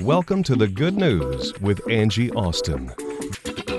Welcome 0.00 0.42
to 0.44 0.56
the 0.56 0.68
Good 0.68 0.96
News 0.96 1.52
with 1.60 1.80
Angie 1.90 2.30
Austin. 2.32 2.92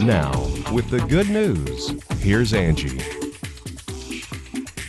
Now, 0.01 0.31
with 0.71 0.89
the 0.89 1.03
good 1.09 1.29
news, 1.29 1.91
here's 2.19 2.53
Angie. 2.53 2.99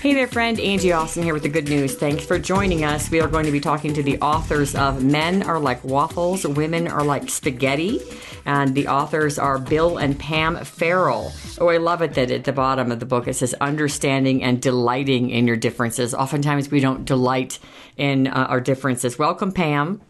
Hey 0.01 0.15
there, 0.15 0.27
friend. 0.27 0.59
Angie 0.59 0.93
Austin 0.93 1.23
here 1.23 1.33
with 1.33 1.45
the 1.45 1.49
good 1.49 1.69
news. 1.69 1.95
Thanks 1.95 2.25
for 2.25 2.39
joining 2.39 2.85
us. 2.85 3.11
We 3.11 3.21
are 3.21 3.29
going 3.29 3.47
to 3.47 3.53
be 3.53 3.61
talking 3.61 3.95
to 3.95 4.03
the 4.03 4.21
authors 4.21 4.75
of 4.75 5.05
Men 5.05 5.43
Are 5.45 5.61
Like 5.61 5.83
Waffles, 5.85 6.47
Women 6.47 6.89
Are 6.89 7.05
Like 7.05 7.31
Spaghetti. 7.31 8.01
And 8.45 8.75
the 8.75 8.89
authors 8.89 9.39
are 9.39 9.59
Bill 9.59 9.99
and 9.99 10.19
Pam 10.19 10.57
Farrel. 10.57 11.33
Oh, 11.61 11.69
I 11.69 11.77
love 11.77 12.03
it 12.03 12.15
that 12.15 12.31
at 12.31 12.45
the 12.45 12.53
bottom 12.53 12.91
of 12.91 12.99
the 12.99 13.07
book 13.07 13.29
it 13.29 13.35
says 13.35 13.55
understanding 13.61 14.43
and 14.43 14.61
delighting 14.61 15.31
in 15.31 15.47
your 15.47 15.57
differences. 15.57 16.15
Oftentimes 16.15 16.71
we 16.71 16.81
don't 16.81 17.05
delight 17.05 17.61
in 17.97 18.27
uh, 18.27 18.47
our 18.49 18.61
differences. 18.61 19.19
Welcome, 19.19 19.53
Pam. 19.53 20.01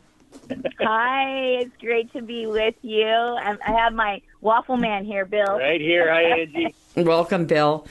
Hi, 0.80 1.60
it's 1.60 1.76
great 1.78 2.12
to 2.12 2.22
be 2.22 2.46
with 2.46 2.74
you. 2.82 3.06
I 3.06 3.56
I 3.66 3.72
have 3.72 3.92
my 3.92 4.22
waffle 4.40 4.76
man 4.76 5.04
here, 5.04 5.24
Bill. 5.24 5.58
Right 5.58 5.80
here. 5.80 6.12
Hi, 6.12 6.22
Angie. 6.40 6.74
Welcome, 6.96 7.46
Bill. 7.46 7.86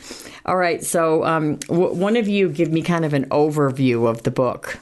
All 0.45 0.57
right, 0.57 0.83
so 0.83 1.23
um, 1.23 1.55
w- 1.57 1.93
one 1.93 2.17
of 2.17 2.27
you 2.27 2.49
give 2.49 2.71
me 2.71 2.81
kind 2.81 3.05
of 3.05 3.13
an 3.13 3.25
overview 3.29 4.07
of 4.07 4.23
the 4.23 4.31
book. 4.31 4.79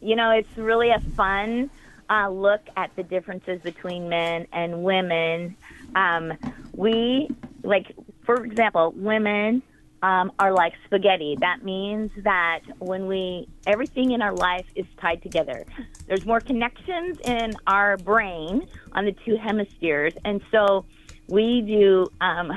You 0.00 0.16
know, 0.16 0.30
it's 0.30 0.56
really 0.56 0.90
a 0.90 1.00
fun 1.00 1.70
uh, 2.08 2.28
look 2.30 2.62
at 2.76 2.94
the 2.96 3.02
differences 3.02 3.60
between 3.62 4.08
men 4.08 4.46
and 4.52 4.82
women. 4.82 5.56
Um, 5.94 6.32
we, 6.72 7.28
like, 7.62 7.94
for 8.22 8.44
example, 8.44 8.92
women 8.96 9.62
um, 10.02 10.32
are 10.38 10.52
like 10.52 10.74
spaghetti. 10.86 11.36
That 11.40 11.64
means 11.64 12.10
that 12.22 12.60
when 12.78 13.06
we, 13.06 13.48
everything 13.66 14.12
in 14.12 14.22
our 14.22 14.34
life 14.34 14.66
is 14.74 14.86
tied 15.00 15.22
together. 15.22 15.66
There's 16.06 16.24
more 16.24 16.40
connections 16.40 17.18
in 17.24 17.54
our 17.66 17.96
brain 17.96 18.68
on 18.92 19.04
the 19.04 19.12
two 19.24 19.36
hemispheres. 19.36 20.14
And 20.24 20.40
so 20.52 20.84
we 21.26 21.62
do 21.62 22.06
um, 22.20 22.52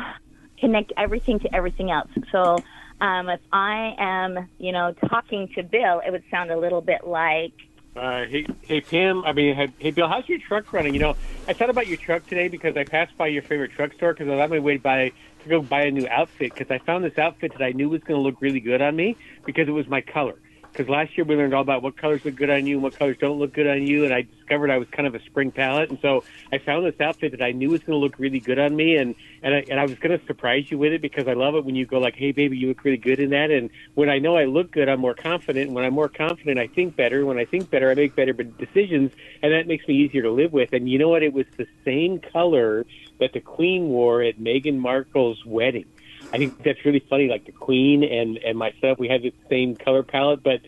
connect 0.59 0.93
everything 0.97 1.39
to 1.39 1.55
everything 1.55 1.91
else. 1.91 2.11
So 2.31 2.57
um, 3.01 3.29
if 3.29 3.41
I 3.51 3.95
am, 3.97 4.47
you 4.59 4.71
know, 4.71 4.93
talking 5.09 5.49
to 5.55 5.63
Bill, 5.63 6.01
it 6.05 6.11
would 6.11 6.23
sound 6.29 6.51
a 6.51 6.59
little 6.59 6.81
bit 6.81 7.05
like, 7.05 7.53
Uh, 7.95 8.23
hey, 8.29 8.49
hey, 8.61 8.81
Pam. 8.81 9.23
I 9.25 9.33
mean, 9.33 9.55
hey, 9.77 9.91
Bill. 9.91 10.07
How's 10.07 10.27
your 10.29 10.39
truck 10.47 10.71
running? 10.71 10.93
You 10.93 11.01
know, 11.01 11.15
I 11.47 11.53
thought 11.53 11.69
about 11.69 11.87
your 11.87 11.97
truck 11.97 12.25
today 12.27 12.47
because 12.47 12.77
I 12.77 12.85
passed 12.85 13.11
by 13.17 13.27
your 13.27 13.43
favorite 13.43 13.71
truck 13.75 13.93
store 13.95 14.13
because 14.13 14.27
I 14.29 14.35
was 14.35 14.43
on 14.43 14.49
my 14.49 14.59
way 14.59 14.77
to 14.77 14.81
buy 14.81 15.11
to 15.43 15.49
go 15.49 15.61
buy 15.61 15.81
a 15.83 15.91
new 15.91 16.07
outfit 16.07 16.53
because 16.55 16.67
I 16.73 16.79
found 16.85 17.03
this 17.03 17.17
outfit 17.17 17.51
that 17.57 17.63
I 17.63 17.73
knew 17.73 17.89
was 17.89 18.01
going 18.07 18.17
to 18.17 18.21
look 18.21 18.41
really 18.41 18.61
good 18.61 18.81
on 18.81 18.95
me 18.95 19.17
because 19.45 19.67
it 19.67 19.71
was 19.71 19.87
my 19.89 20.01
color. 20.01 20.35
Because 20.71 20.87
last 20.87 21.17
year 21.17 21.25
we 21.25 21.35
learned 21.35 21.53
all 21.53 21.61
about 21.61 21.83
what 21.83 21.97
colors 21.97 22.23
look 22.23 22.35
good 22.35 22.49
on 22.49 22.65
you 22.65 22.75
and 22.75 22.83
what 22.83 22.97
colors 22.97 23.17
don't 23.19 23.39
look 23.39 23.53
good 23.53 23.67
on 23.67 23.85
you, 23.85 24.05
and 24.05 24.13
I 24.13 24.21
discovered 24.21 24.71
I 24.71 24.77
was 24.77 24.87
kind 24.89 25.05
of 25.05 25.15
a 25.15 25.23
spring 25.25 25.51
palette, 25.51 25.89
and 25.89 25.99
so 26.01 26.23
I 26.51 26.59
found 26.59 26.85
this 26.85 26.99
outfit 27.01 27.31
that 27.31 27.41
I 27.41 27.51
knew 27.51 27.69
was 27.69 27.81
going 27.81 27.99
to 27.99 28.03
look 28.03 28.17
really 28.19 28.39
good 28.39 28.57
on 28.57 28.75
me, 28.75 28.95
and 28.95 29.15
and 29.43 29.53
I, 29.53 29.65
and 29.69 29.79
I 29.79 29.83
was 29.83 29.95
going 29.95 30.17
to 30.17 30.25
surprise 30.25 30.71
you 30.71 30.77
with 30.77 30.93
it 30.93 31.01
because 31.01 31.27
I 31.27 31.33
love 31.33 31.55
it 31.55 31.65
when 31.65 31.75
you 31.75 31.85
go 31.85 31.99
like, 31.99 32.15
"Hey, 32.15 32.31
baby, 32.31 32.57
you 32.57 32.69
look 32.69 32.83
really 32.85 32.97
good 32.97 33.19
in 33.19 33.31
that," 33.31 33.51
and 33.51 33.69
when 33.95 34.09
I 34.09 34.19
know 34.19 34.37
I 34.37 34.45
look 34.45 34.71
good, 34.71 34.87
I'm 34.87 35.01
more 35.01 35.13
confident, 35.13 35.67
and 35.67 35.75
when 35.75 35.83
I'm 35.83 35.93
more 35.93 36.09
confident, 36.09 36.57
I 36.57 36.67
think 36.67 36.95
better. 36.95 37.25
When 37.25 37.37
I 37.37 37.45
think 37.45 37.69
better, 37.69 37.91
I 37.91 37.95
make 37.95 38.15
better 38.15 38.31
decisions, 38.31 39.11
and 39.43 39.51
that 39.51 39.67
makes 39.67 39.85
me 39.87 39.95
easier 39.95 40.21
to 40.21 40.31
live 40.31 40.53
with. 40.53 40.71
And 40.71 40.89
you 40.89 40.97
know 40.97 41.09
what? 41.09 41.21
It 41.21 41.33
was 41.33 41.47
the 41.57 41.67
same 41.83 42.19
color 42.19 42.85
that 43.19 43.33
the 43.33 43.41
Queen 43.41 43.89
wore 43.89 44.21
at 44.21 44.39
Meghan 44.39 44.77
Markle's 44.77 45.45
wedding. 45.45 45.85
I 46.33 46.37
think 46.37 46.63
that's 46.63 46.83
really 46.85 47.03
funny. 47.09 47.27
Like 47.27 47.45
the 47.45 47.51
Queen 47.51 48.03
and 48.03 48.37
and 48.37 48.57
myself, 48.57 48.99
we 48.99 49.09
have 49.09 49.21
the 49.21 49.33
same 49.49 49.75
color 49.75 50.03
palette, 50.03 50.43
but 50.43 50.61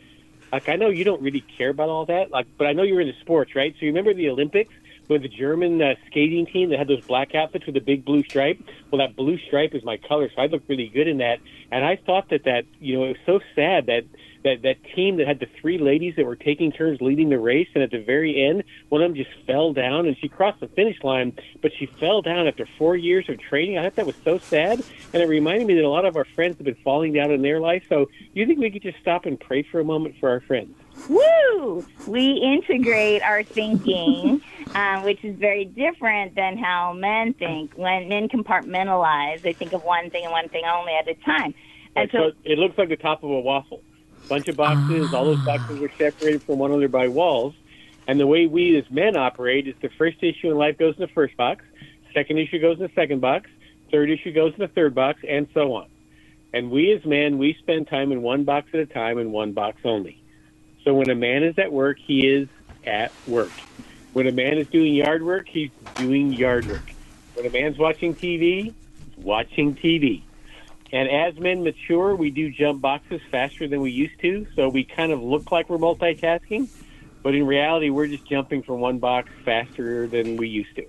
like 0.52 0.70
I 0.70 0.76
know 0.76 0.90
you 0.90 1.04
don't 1.04 1.22
really 1.22 1.44
care 1.58 1.70
about 1.70 1.90
all 1.90 2.06
that. 2.06 2.32
Like, 2.32 2.48
but 2.58 2.68
I 2.68 2.74
know 2.74 2.84
you're 2.84 3.02
into 3.02 3.20
sports, 3.22 3.56
right? 3.56 3.74
So 3.74 3.86
you 3.86 3.88
remember 3.88 4.14
the 4.14 4.30
Olympics 4.30 4.74
with 5.08 5.22
the 5.22 5.30
German 5.30 5.82
uh, 5.82 5.96
skating 6.08 6.46
team 6.46 6.70
that 6.70 6.80
had 6.80 6.88
those 6.88 7.06
black 7.06 7.36
outfits 7.36 7.66
with 7.66 7.76
the 7.76 7.82
big 7.82 8.06
blue 8.06 8.24
stripe. 8.24 8.62
Well, 8.92 9.00
that 9.00 9.16
blue 9.16 9.38
stripe 9.38 9.74
is 9.74 9.84
my 9.84 9.98
color, 9.98 10.30
so 10.34 10.42
I 10.42 10.48
look 10.48 10.64
really 10.68 10.88
good 10.88 11.08
in 11.08 11.18
that. 11.18 11.40
And 11.72 11.84
I 11.84 11.96
thought 11.96 12.30
that 12.30 12.44
that 12.44 12.66
you 12.80 12.96
know 12.96 13.06
it 13.06 13.10
was 13.10 13.18
so 13.26 13.40
sad 13.56 13.88
that 13.88 14.04
that 14.44 14.62
that 14.64 14.78
team 14.96 15.18
that 15.18 15.28
had 15.28 15.40
the 15.40 15.48
three 15.60 15.78
ladies 15.78 16.16
that 16.18 16.26
were 16.26 16.36
taking 16.36 16.72
turns 16.72 17.02
leading 17.02 17.30
the 17.30 17.40
race, 17.40 17.68
and 17.74 17.84
at 17.84 17.92
the 17.92 18.04
very 18.04 18.44
end, 18.44 18.64
one 18.90 19.02
of 19.02 19.10
them 19.10 19.16
just 19.16 19.32
fell 19.46 19.74
down, 19.74 20.06
and 20.06 20.18
she 20.18 20.28
crossed 20.28 20.60
the 20.60 20.68
finish 20.68 21.02
line, 21.04 21.34
but 21.62 21.72
she 21.78 21.86
fell 21.86 22.22
down 22.22 22.48
after 22.48 22.68
four 22.78 22.96
years 22.96 23.28
of 23.30 23.40
training. 23.40 23.78
I 23.78 23.84
thought 23.84 23.96
that 23.96 24.06
was 24.06 24.16
so 24.24 24.38
sad, 24.38 24.84
and 25.14 25.24
it 25.24 25.28
reminded 25.28 25.68
me 25.68 25.76
that 25.76 25.84
a 25.84 25.90
lot 25.90 26.06
of 26.06 26.16
our 26.16 26.26
friends 26.26 26.58
have 26.58 26.66
been 26.66 26.76
falling 26.84 27.14
down 27.14 27.32
in 27.32 27.42
their 27.42 27.60
life. 27.60 27.84
So, 27.90 28.06
do 28.06 28.40
you 28.40 28.46
think 28.46 28.60
we 28.60 28.70
could 28.70 28.84
just 28.84 29.00
stop 29.00 29.26
and 29.26 29.40
pray 29.40 29.64
for 29.64 29.80
a 29.80 29.86
moment 29.86 30.16
for 30.20 30.30
our 30.30 30.42
friends? 30.42 30.76
Woo! 31.10 31.86
We 32.08 32.34
integrate 32.34 33.22
our 33.24 33.44
thinking, 33.44 34.42
um, 34.76 35.04
which 35.04 35.24
is 35.24 35.38
very 35.38 35.66
different 35.66 36.36
than 36.36 36.58
how 36.58 36.94
men 36.94 37.34
think. 37.34 37.74
When 37.76 38.10
men 38.10 38.30
compartmentalize, 38.30 39.42
they 39.42 39.54
think 39.54 39.74
of 39.74 39.84
one 39.84 40.10
thing 40.10 40.24
and 40.24 40.32
one 40.32 40.50
thing 40.50 40.64
only 40.66 40.94
at 40.94 41.08
a 41.08 41.16
time. 41.16 41.54
And 41.96 42.12
Like, 42.12 42.12
so 42.12 42.32
it 42.44 42.58
looks 42.58 42.78
like 42.78 42.90
the 42.90 42.98
top 42.98 43.24
of 43.24 43.30
a 43.30 43.40
waffle. 43.40 43.82
Bunch 44.28 44.48
of 44.48 44.56
boxes. 44.56 45.14
All 45.14 45.26
those 45.26 45.40
ah. 45.42 45.58
boxes 45.58 45.82
are 45.82 45.92
separated 45.98 46.44
from 46.44 46.60
one 46.60 46.72
another 46.72 46.88
by 46.88 47.08
walls. 47.08 47.54
And 48.08 48.20
the 48.20 48.28
way 48.28 48.48
we 48.48 48.78
as 48.78 48.90
men 48.92 49.16
operate 49.16 49.68
is 49.68 49.76
the 49.82 49.90
first 49.98 50.18
issue 50.22 50.52
in 50.52 50.58
life 50.58 50.78
goes 50.78 50.96
in 50.96 51.02
the 51.02 51.08
first 51.08 51.38
box, 51.38 51.64
second 52.14 52.38
issue 52.38 52.60
goes 52.60 52.78
in 52.78 52.84
the 52.84 52.92
second 52.96 53.22
box, 53.22 53.50
third 53.92 54.10
issue 54.10 54.34
goes 54.34 54.54
in 54.54 54.60
the 54.60 54.68
third 54.68 54.94
box, 54.94 55.22
and 55.28 55.48
so 55.54 55.74
on. 55.74 55.88
And 56.54 56.70
we 56.70 56.92
as 56.92 57.04
men, 57.06 57.38
we 57.38 57.56
spend 57.60 57.88
time 57.88 58.12
in 58.12 58.22
one 58.22 58.44
box 58.44 58.68
at 58.74 58.80
a 58.80 58.86
time 58.86 59.18
in 59.18 59.32
one 59.32 59.54
box 59.54 59.78
only. 59.84 60.22
So 60.84 60.94
when 60.94 61.10
a 61.10 61.16
man 61.16 61.44
is 61.44 61.58
at 61.58 61.72
work, 61.72 61.98
he 61.98 62.28
is 62.28 62.48
at 62.86 63.12
work. 63.28 63.52
When 64.12 64.28
a 64.28 64.32
man 64.32 64.58
is 64.58 64.68
doing 64.68 64.94
yard 64.94 65.24
work, 65.24 65.48
he's 65.48 65.72
doing 65.96 66.34
yard 66.34 66.66
work. 66.68 66.92
When 67.34 67.46
a 67.46 67.50
man's 67.50 67.78
watching 67.78 68.14
TV, 68.14 68.74
he's 69.16 69.24
watching 69.26 69.76
TV. 69.76 70.22
And 70.94 71.10
as 71.10 71.40
men 71.40 71.64
mature, 71.64 72.16
we 72.16 72.30
do 72.30 72.52
jump 72.52 72.80
boxes 72.80 73.20
faster 73.32 73.68
than 73.68 73.82
we 73.82 73.90
used 73.90 74.20
to. 74.22 74.46
So 74.56 74.70
we 74.70 74.84
kind 74.84 75.12
of 75.12 75.24
look 75.24 75.52
like 75.52 75.68
we're 75.68 75.80
multitasking, 75.80 76.70
but 77.24 77.34
in 77.34 77.48
reality, 77.48 77.90
we're 77.90 78.06
just 78.06 78.26
jumping 78.26 78.62
from 78.62 78.80
one 78.80 79.00
box 79.00 79.30
faster 79.44 80.06
than 80.06 80.38
we 80.38 80.48
used 80.50 80.76
to. 80.76 80.86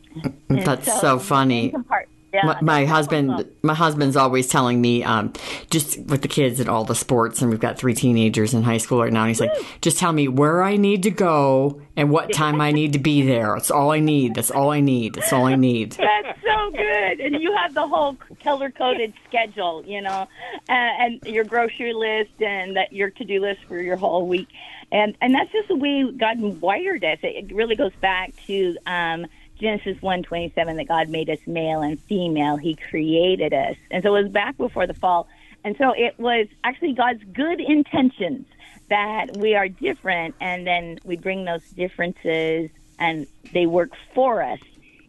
That's 0.50 1.00
so, 1.00 1.19
funny. 1.19 1.72
compart- 1.72 1.88
my, 1.88 2.04
yeah, 2.34 2.59
my 2.62 2.84
husband 2.84 3.31
awesome. 3.31 3.56
my 3.62 3.75
husband's 3.75 4.17
always 4.17 4.49
telling 4.49 4.81
me 4.81 5.05
um, 5.05 5.33
just 5.71 5.99
with 6.00 6.22
the 6.22 6.28
kids 6.28 6.61
and 6.61 6.69
all 6.69 6.84
the 6.84 6.95
sports 6.95 7.41
and 7.41 7.50
we've 7.50 7.61
got 7.61 7.78
three 7.78 7.95
teenagers 7.95 8.55
in 8.55 8.62
high 8.62 8.78
school 8.78 9.00
right 9.00 9.12
now 9.12 9.21
and 9.22 9.28
he's 9.28 9.41
like 9.41 9.53
just 9.81 9.99
tell 9.99 10.12
me 10.12 10.27
where 10.27 10.62
i 10.62 10.77
need 10.77 11.03
to 11.05 11.11
go 11.11 11.81
and 11.97 12.11
what 12.11 12.33
time 12.33 12.61
i 12.61 12.73
need 12.73 12.93
to 12.93 12.99
be 12.99 13.23
there 13.23 13.55
that's 13.55 13.71
all 13.71 13.93
i 13.93 14.00
need 14.00 14.34
that's 14.34 14.50
all 14.50 14.71
i 14.71 14.81
need 14.81 15.15
that's 15.15 15.33
all 15.33 15.47
i 15.47 15.55
need 15.55 15.97
That's 16.25 16.39
so 16.43 16.71
good. 16.71 17.21
And 17.21 17.41
you 17.41 17.55
have 17.56 17.75
the 17.75 17.87
whole 17.87 18.17
color 18.43 18.71
coded 18.71 19.12
schedule, 19.27 19.84
you 19.87 20.00
know, 20.00 20.28
uh, 20.69 20.73
and 20.73 21.23
your 21.25 21.44
grocery 21.44 21.93
list 21.93 22.41
and 22.41 22.77
that 22.77 22.93
your 22.93 23.11
to 23.11 23.25
do 23.25 23.41
list 23.41 23.61
for 23.67 23.81
your 23.81 23.97
whole 23.97 24.27
week. 24.27 24.49
And 24.93 25.17
and 25.21 25.34
that's 25.34 25.50
just 25.53 25.69
the 25.69 25.77
way 25.77 26.11
God 26.12 26.41
wired 26.61 27.05
us. 27.05 27.19
It, 27.23 27.50
it 27.50 27.55
really 27.55 27.77
goes 27.77 27.94
back 28.00 28.32
to 28.47 28.76
um, 28.87 29.26
Genesis 29.59 30.01
one 30.03 30.23
twenty 30.23 30.53
seven 30.55 30.77
that 30.77 30.89
God 30.89 31.09
made 31.09 31.31
us 31.31 31.39
male 31.47 31.81
and 31.81 31.99
female. 32.01 32.56
He 32.56 32.75
created 32.75 33.53
us, 33.53 33.77
and 33.91 34.03
so 34.03 34.15
it 34.15 34.23
was 34.25 34.33
back 34.33 34.56
before 34.56 34.87
the 34.87 34.95
fall. 34.95 35.29
And 35.65 35.77
so 35.79 35.93
it 35.97 36.19
was 36.19 36.47
actually 36.62 36.93
God's 36.93 37.23
good 37.33 37.61
intentions 37.61 38.47
that 38.91 39.37
we 39.39 39.55
are 39.55 39.69
different, 39.69 40.35
and 40.41 40.67
then 40.67 40.99
we 41.05 41.17
bring 41.17 41.45
those 41.47 41.65
differences, 41.71 42.71
and 42.99 43.27
they 43.53 43.65
work 43.67 43.93
for 44.15 44.43
us 44.43 44.59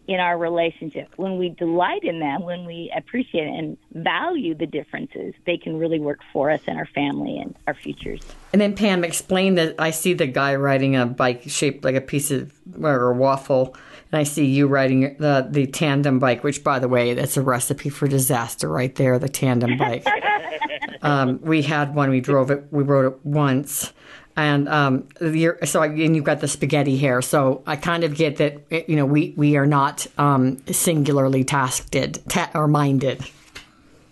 in 0.07 0.19
our 0.19 0.37
relationship. 0.37 1.11
When 1.17 1.37
we 1.37 1.49
delight 1.49 2.03
in 2.03 2.19
them, 2.19 2.43
when 2.43 2.65
we 2.65 2.93
appreciate 2.95 3.47
and 3.47 3.75
value 3.91 4.53
the 4.53 4.67
differences, 4.67 5.33
they 5.45 5.57
can 5.57 5.77
really 5.79 5.99
work 5.99 6.19
for 6.31 6.51
us 6.51 6.61
and 6.67 6.77
our 6.77 6.85
family 6.85 7.37
and 7.39 7.55
our 7.67 7.73
futures. 7.73 8.21
and 8.53 8.61
then 8.61 8.75
pam 8.75 9.03
explained 9.03 9.57
that 9.57 9.75
i 9.79 9.89
see 9.91 10.13
the 10.13 10.27
guy 10.27 10.55
riding 10.55 10.95
a 10.95 11.05
bike 11.05 11.41
shaped 11.47 11.83
like 11.83 11.95
a 11.95 12.01
piece 12.01 12.31
of 12.31 12.53
or 12.81 13.11
a 13.11 13.13
waffle 13.15 13.75
and 14.15 14.21
i 14.21 14.23
see 14.23 14.45
you 14.45 14.65
riding 14.65 15.15
the 15.19 15.45
the 15.49 15.67
tandem 15.67 16.19
bike 16.19 16.41
which 16.41 16.63
by 16.63 16.79
the 16.79 16.87
way 16.87 17.13
that's 17.13 17.35
a 17.35 17.41
recipe 17.41 17.89
for 17.89 18.07
disaster 18.07 18.69
right 18.69 18.95
there 18.95 19.19
the 19.19 19.27
tandem 19.27 19.77
bike 19.77 20.07
um, 21.01 21.39
we 21.41 21.61
had 21.61 21.93
one 21.93 22.09
we 22.09 22.21
drove 22.21 22.49
it 22.49 22.63
we 22.71 22.81
rode 22.81 23.13
it 23.13 23.25
once 23.25 23.91
and 24.37 24.67
um, 24.67 25.07
you're, 25.21 25.57
so 25.63 25.81
I, 25.81 25.85
and 25.85 26.13
you've 26.13 26.25
got 26.25 26.41
the 26.41 26.49
spaghetti 26.49 26.97
hair. 26.97 27.21
So 27.21 27.63
I 27.65 27.77
kind 27.77 28.03
of 28.03 28.15
get 28.15 28.35
that 28.35 28.57
eh, 28.69 28.83
you 28.85 28.97
know 28.97 29.05
we 29.05 29.33
we 29.37 29.55
are 29.55 29.65
not 29.65 30.07
um, 30.17 30.57
singularly 30.67 31.45
tasked 31.45 31.95
ta- 32.27 32.51
or 32.53 32.67
minded. 32.67 33.23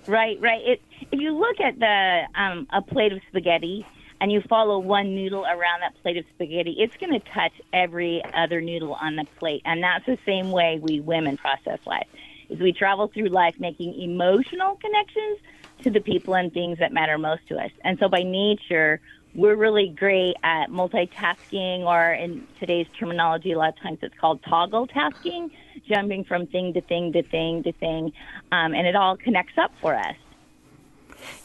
Right, 0.07 0.39
right. 0.39 0.61
It, 0.65 0.81
if 1.11 1.19
you 1.19 1.37
look 1.37 1.59
at 1.59 1.77
the 1.77 2.21
um, 2.35 2.67
a 2.71 2.81
plate 2.81 3.11
of 3.11 3.19
spaghetti 3.27 3.85
and 4.23 4.31
you 4.31 4.41
follow 4.47 4.79
one 4.79 5.15
noodle 5.15 5.43
around 5.43 5.81
that 5.81 6.01
plate 6.01 6.15
of 6.15 6.23
spaghetti, 6.33 6.77
it's 6.79 6.95
going 6.95 7.11
to 7.11 7.19
touch 7.31 7.51
every 7.73 8.23
other 8.33 8.61
noodle 8.61 8.93
on 8.93 9.17
the 9.17 9.25
plate, 9.37 9.61
and 9.65 9.83
that's 9.83 10.05
the 10.05 10.17
same 10.25 10.49
way 10.49 10.79
we 10.81 11.01
women 11.01 11.35
process 11.35 11.79
life. 11.85 12.07
Is 12.47 12.57
we 12.57 12.71
travel 12.71 13.09
through 13.09 13.27
life 13.27 13.55
making 13.59 13.99
emotional 13.99 14.77
connections 14.77 15.39
to 15.81 15.89
the 15.89 15.99
people 15.99 16.35
and 16.35 16.53
things 16.53 16.79
that 16.79 16.93
matter 16.93 17.17
most 17.17 17.45
to 17.49 17.57
us. 17.57 17.71
And 17.83 17.99
so 17.99 18.07
by 18.07 18.23
nature, 18.23 19.01
we're 19.35 19.57
really 19.57 19.89
great 19.89 20.35
at 20.41 20.69
multitasking, 20.69 21.79
or 21.79 22.13
in 22.13 22.47
today's 22.61 22.87
terminology, 22.97 23.51
a 23.51 23.57
lot 23.57 23.73
of 23.73 23.79
times 23.81 23.99
it's 24.03 24.15
called 24.21 24.41
toggle 24.43 24.87
tasking, 24.87 25.51
jumping 25.85 26.23
from 26.23 26.47
thing 26.47 26.71
to 26.75 26.81
thing 26.81 27.11
to 27.11 27.23
thing 27.23 27.63
to 27.63 27.73
thing, 27.73 28.13
um, 28.53 28.73
and 28.73 28.87
it 28.87 28.95
all 28.95 29.17
connects 29.17 29.57
up 29.57 29.73
for 29.81 29.93
us. 29.93 30.15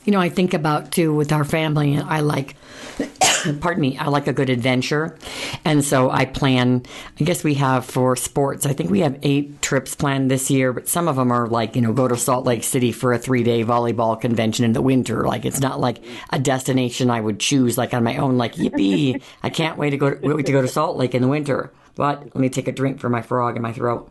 You 0.05 0.13
know, 0.13 0.21
I 0.21 0.29
think 0.29 0.55
about 0.55 0.93
too 0.93 1.13
with 1.13 1.33
our 1.33 1.45
family. 1.45 1.99
I 1.99 2.21
like, 2.21 2.57
pardon 3.61 3.81
me, 3.81 3.99
I 3.99 4.09
like 4.09 4.27
a 4.27 4.33
good 4.33 4.49
adventure, 4.49 5.19
and 5.65 5.85
so 5.85 6.11
I 6.11 6.25
plan. 6.25 6.85
I 7.21 7.25
guess 7.25 7.45
we 7.45 7.55
have 7.55 7.85
for 7.85 8.17
sports. 8.17 8.65
I 8.65 8.73
think 8.73 8.91
we 8.91 9.01
have 9.01 9.19
eight 9.23 9.61
trips 9.61 9.95
planned 9.95 10.31
this 10.31 10.51
year, 10.51 10.73
but 10.73 10.89
some 10.89 11.09
of 11.09 11.17
them 11.17 11.31
are 11.31 11.47
like 11.47 11.77
you 11.77 11.83
know 11.83 11.93
go 11.93 12.09
to 12.09 12.17
Salt 12.17 12.47
Lake 12.47 12.65
City 12.65 12.91
for 12.93 13.13
a 13.13 13.19
three 13.19 13.43
day 13.43 13.65
volleyball 13.65 14.19
convention 14.19 14.65
in 14.65 14.73
the 14.73 14.83
winter. 14.83 15.27
Like 15.27 15.45
it's 15.45 15.61
not 15.61 15.79
like 15.81 16.03
a 16.31 16.39
destination 16.39 17.11
I 17.11 17.21
would 17.21 17.39
choose 17.39 17.77
like 17.77 17.93
on 17.93 18.03
my 18.03 18.17
own. 18.17 18.39
Like 18.39 18.55
yippee! 18.55 19.23
I 19.43 19.51
can't 19.51 19.77
wait 19.77 19.91
to 19.91 19.97
go 19.99 20.15
to, 20.15 20.35
wait 20.35 20.47
to 20.47 20.53
go 20.53 20.63
to 20.63 20.69
Salt 20.69 20.97
Lake 20.97 21.15
in 21.15 21.23
the 21.23 21.29
winter. 21.29 21.73
But 21.95 22.23
let 22.23 22.37
me 22.37 22.49
take 22.49 22.69
a 22.69 22.73
drink 22.73 23.01
for 23.01 23.09
my 23.09 23.23
frog 23.23 23.57
in 23.57 23.63
my 23.63 23.73
throat. 23.73 24.11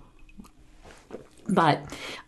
But 1.48 1.82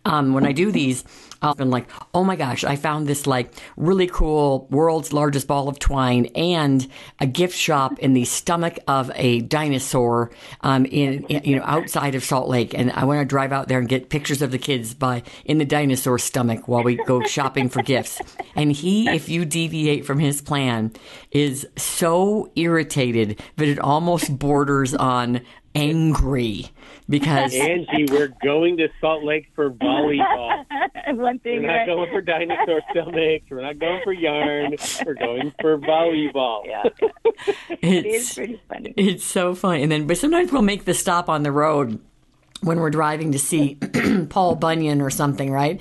um, 0.04 0.32
when 0.32 0.46
I 0.46 0.52
do 0.52 0.72
these, 0.72 1.04
I've 1.42 1.56
been 1.56 1.70
like, 1.70 1.88
oh 2.12 2.22
my 2.22 2.36
gosh, 2.36 2.64
I 2.64 2.76
found 2.76 3.06
this 3.06 3.26
like 3.26 3.52
really 3.76 4.06
cool 4.06 4.66
world's 4.70 5.12
largest 5.12 5.46
ball 5.46 5.68
of 5.68 5.78
twine 5.78 6.26
and 6.34 6.86
a 7.18 7.26
gift 7.26 7.56
shop 7.56 7.98
in 7.98 8.12
the 8.12 8.24
stomach 8.24 8.78
of 8.86 9.10
a 9.14 9.40
dinosaur 9.40 10.30
um, 10.60 10.84
in, 10.86 11.24
in, 11.24 11.42
you 11.44 11.56
know 11.56 11.64
outside 11.64 12.14
of 12.14 12.24
Salt 12.24 12.48
Lake, 12.48 12.74
and 12.74 12.90
I 12.92 13.04
want 13.04 13.20
to 13.20 13.24
drive 13.24 13.52
out 13.52 13.68
there 13.68 13.78
and 13.78 13.88
get 13.88 14.10
pictures 14.10 14.42
of 14.42 14.50
the 14.50 14.58
kids 14.58 14.92
by 14.92 15.22
in 15.44 15.58
the 15.58 15.64
dinosaur 15.64 16.18
stomach 16.18 16.68
while 16.68 16.82
we 16.82 16.96
go 17.04 17.22
shopping 17.22 17.68
for 17.68 17.82
gifts. 17.82 18.20
And 18.54 18.72
he, 18.72 19.08
if 19.08 19.28
you 19.28 19.44
deviate 19.44 20.04
from 20.04 20.18
his 20.18 20.42
plan, 20.42 20.92
is 21.30 21.66
so 21.76 22.50
irritated 22.56 23.40
that 23.56 23.68
it 23.68 23.78
almost 23.78 24.38
borders 24.38 24.94
on 24.94 25.40
angry 25.74 26.66
because 27.08 27.54
Angie, 27.54 28.06
we're 28.10 28.32
going 28.42 28.76
to 28.78 28.88
Salt 29.00 29.24
Lake 29.24 29.48
for 29.54 29.70
volleyball. 29.70 30.64
One 31.30 31.38
thing, 31.38 31.62
We're 31.62 31.68
not 31.68 31.74
right? 31.74 31.86
going 31.86 32.10
for 32.10 32.20
dinosaur 32.22 32.80
stomachs. 32.90 33.44
We're 33.48 33.62
not 33.62 33.78
going 33.78 34.00
for 34.02 34.12
yarn. 34.12 34.74
We're 35.06 35.14
going 35.14 35.52
for 35.60 35.78
volleyball. 35.78 36.64
yeah, 36.66 36.82
it 37.80 38.04
is 38.04 38.24
it's 38.24 38.34
pretty 38.34 38.60
funny. 38.68 38.94
it's 38.96 39.22
so 39.22 39.54
funny. 39.54 39.84
And 39.84 39.92
then, 39.92 40.08
but 40.08 40.18
sometimes 40.18 40.50
we'll 40.50 40.62
make 40.62 40.86
the 40.86 40.92
stop 40.94 41.28
on 41.28 41.44
the 41.44 41.52
road 41.52 42.00
when 42.62 42.80
we're 42.80 42.90
driving 42.90 43.30
to 43.30 43.38
see 43.38 43.76
Paul 44.28 44.56
Bunyan 44.56 45.00
or 45.00 45.08
something, 45.08 45.52
right? 45.52 45.80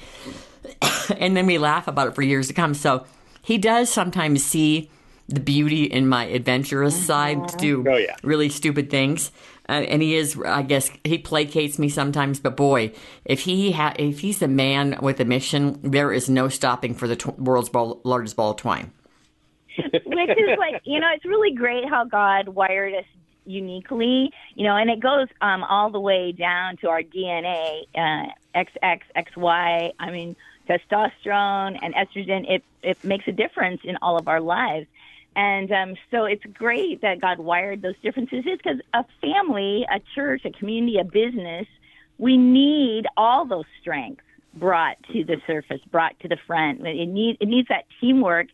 and 1.17 1.35
then 1.35 1.47
we 1.47 1.57
laugh 1.57 1.87
about 1.87 2.09
it 2.09 2.13
for 2.13 2.21
years 2.21 2.47
to 2.49 2.53
come. 2.53 2.75
So 2.75 3.07
he 3.41 3.57
does 3.57 3.89
sometimes 3.89 4.45
see 4.45 4.91
the 5.29 5.39
beauty 5.39 5.85
in 5.85 6.07
my 6.07 6.25
adventurous 6.25 6.93
uh-huh. 6.93 7.05
side 7.05 7.47
to 7.47 7.57
do 7.57 7.85
Oh, 7.89 7.97
yeah. 7.97 8.15
really 8.21 8.49
stupid 8.49 8.91
things. 8.91 9.31
Uh, 9.69 9.83
and 9.87 10.01
he 10.01 10.15
is, 10.15 10.35
I 10.43 10.63
guess, 10.63 10.89
he 11.03 11.19
placates 11.19 11.77
me 11.77 11.89
sometimes. 11.89 12.39
But 12.39 12.57
boy, 12.57 12.91
if 13.23 13.41
he 13.41 13.71
ha- 13.71 13.93
if 13.99 14.19
he's 14.19 14.41
a 14.41 14.47
man 14.47 14.97
with 14.99 15.19
a 15.19 15.25
mission, 15.25 15.79
there 15.83 16.11
is 16.11 16.27
no 16.27 16.49
stopping 16.49 16.95
for 16.95 17.07
the 17.07 17.15
tw- 17.15 17.37
world's 17.39 17.69
ball- 17.69 18.01
largest 18.03 18.35
ball 18.35 18.51
of 18.51 18.57
twine. 18.57 18.91
which 19.93 20.29
is 20.29 20.57
like 20.57 20.81
you 20.83 20.99
know 20.99 21.07
it's 21.13 21.25
really 21.25 21.53
great 21.53 21.87
how 21.87 22.03
god 22.03 22.49
wired 22.49 22.93
us 22.93 23.05
uniquely 23.45 24.31
you 24.55 24.65
know 24.65 24.75
and 24.75 24.89
it 24.89 24.99
goes 24.99 25.27
um 25.41 25.63
all 25.63 25.89
the 25.89 25.99
way 25.99 26.31
down 26.31 26.75
to 26.77 26.89
our 26.89 27.01
dna 27.01 27.81
uh 27.95 28.25
xx 28.55 29.01
xy 29.15 29.91
i 29.99 30.11
mean 30.11 30.35
testosterone 30.67 31.79
and 31.81 31.93
estrogen 31.95 32.49
it 32.49 32.63
it 32.83 33.01
makes 33.03 33.27
a 33.27 33.31
difference 33.31 33.81
in 33.83 33.97
all 34.01 34.17
of 34.17 34.27
our 34.27 34.41
lives 34.41 34.87
and 35.35 35.71
um 35.71 35.95
so 36.11 36.25
it's 36.25 36.43
great 36.53 37.01
that 37.01 37.21
god 37.21 37.39
wired 37.39 37.81
those 37.81 37.95
differences 38.01 38.43
because 38.45 38.79
a 38.93 39.03
family 39.21 39.85
a 39.93 39.99
church 40.15 40.41
a 40.45 40.51
community 40.51 40.97
a 40.99 41.03
business 41.03 41.67
we 42.17 42.37
need 42.37 43.05
all 43.15 43.45
those 43.45 43.65
strengths 43.81 44.23
brought 44.55 44.95
to 45.11 45.23
the 45.23 45.37
surface 45.45 45.81
brought 45.91 46.19
to 46.19 46.27
the 46.27 46.37
front 46.47 46.85
it 46.85 47.07
need 47.07 47.37
it 47.39 47.47
needs 47.47 47.67
that 47.67 47.85
teamwork 48.01 48.47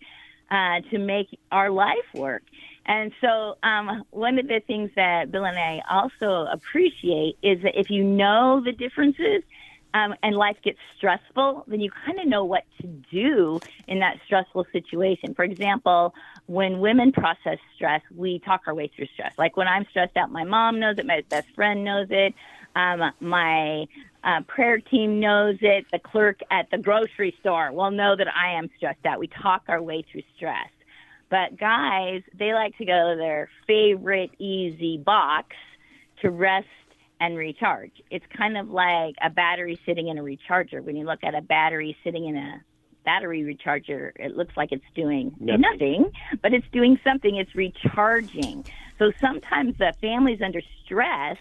uh, 0.52 0.82
to 0.92 1.00
make 1.00 1.40
our 1.52 1.70
life 1.70 2.06
work. 2.14 2.44
And 2.86 3.12
so, 3.20 3.58
um, 3.64 4.04
one 4.12 4.38
of 4.38 4.48
the 4.48 4.62
things 4.68 4.92
that 4.96 5.32
Bill 5.32 5.46
and 5.46 5.58
I 5.58 5.82
also 5.90 6.46
appreciate 6.52 7.38
is 7.42 7.64
that 7.64 7.80
if 7.80 7.90
you 7.90 8.04
know 8.04 8.62
the 8.64 8.72
differences 8.72 9.42
um, 9.96 10.14
and 10.22 10.36
life 10.36 10.58
gets 10.62 10.78
stressful, 10.98 11.64
then 11.68 11.80
you 11.80 11.90
kind 12.06 12.20
of 12.20 12.28
know 12.28 12.44
what 12.44 12.64
to 12.82 12.88
do 12.88 13.62
in 13.88 14.00
that 14.00 14.18
stressful 14.26 14.68
situation. 14.74 15.34
For 15.34 15.46
example, 15.46 16.14
when 16.48 16.82
women 16.82 17.14
process 17.14 17.60
stress, 17.76 18.02
we 18.14 18.40
talk 18.40 18.64
our 18.68 18.76
way 18.76 18.92
through 18.94 19.08
stress. 19.14 19.32
Like 19.38 19.56
when 19.56 19.70
I'm 19.70 19.86
stressed 19.90 20.18
out, 20.18 20.30
my 20.32 20.44
mom 20.44 20.82
knows 20.82 20.98
it, 20.98 21.06
my 21.06 21.24
best 21.30 21.48
friend 21.56 21.86
knows 21.86 22.08
it, 22.10 22.34
um, 22.76 23.10
my 23.22 23.86
uh, 24.26 24.42
prayer 24.48 24.80
team 24.80 25.22
knows 25.22 25.56
it. 25.62 25.86
The 25.94 26.00
clerk 26.00 26.42
at 26.52 26.70
the 26.72 26.78
grocery 26.78 27.34
store 27.40 27.72
will 27.72 27.92
know 27.92 28.18
that 28.18 28.28
I 28.28 28.58
am 28.58 28.70
stressed 28.76 29.06
out. 29.06 29.18
We 29.18 29.28
talk 29.28 29.64
our 29.70 29.82
way 29.82 30.04
through 30.12 30.24
stress. 30.36 30.68
But 31.30 31.58
guys, 31.58 32.22
they 32.38 32.54
like 32.54 32.78
to 32.80 32.86
go 32.86 33.14
to 33.14 33.16
their 33.18 33.50
favorite 33.66 34.32
easy 34.40 34.98
box 34.98 35.56
to 36.22 36.30
rest 36.32 36.68
and 37.20 37.38
recharge. 37.38 37.92
It's 38.12 38.26
kind 38.38 38.58
of 38.58 38.70
like 38.70 39.16
a 39.24 39.30
battery 39.30 39.80
sitting 39.86 40.08
in 40.08 40.18
a 40.18 40.22
recharger. 40.24 40.84
When 40.84 40.96
you 40.96 41.06
look 41.06 41.24
at 41.24 41.36
a 41.36 41.42
battery 41.42 41.96
sitting 42.04 42.26
in 42.28 42.36
a 42.36 42.62
battery 43.06 43.42
recharger, 43.44 44.12
it 44.18 44.36
looks 44.36 44.56
like 44.58 44.72
it's 44.72 44.84
doing 44.96 45.36
Nothing. 45.40 45.62
nothing, 45.62 46.12
but 46.42 46.54
it's 46.54 46.68
doing 46.72 47.00
something. 47.04 47.36
It's 47.36 47.54
recharging. 47.56 48.66
So 49.00 49.12
sometimes 49.22 49.78
the 49.78 49.94
family's 50.02 50.42
under 50.42 50.62
stress 50.84 51.38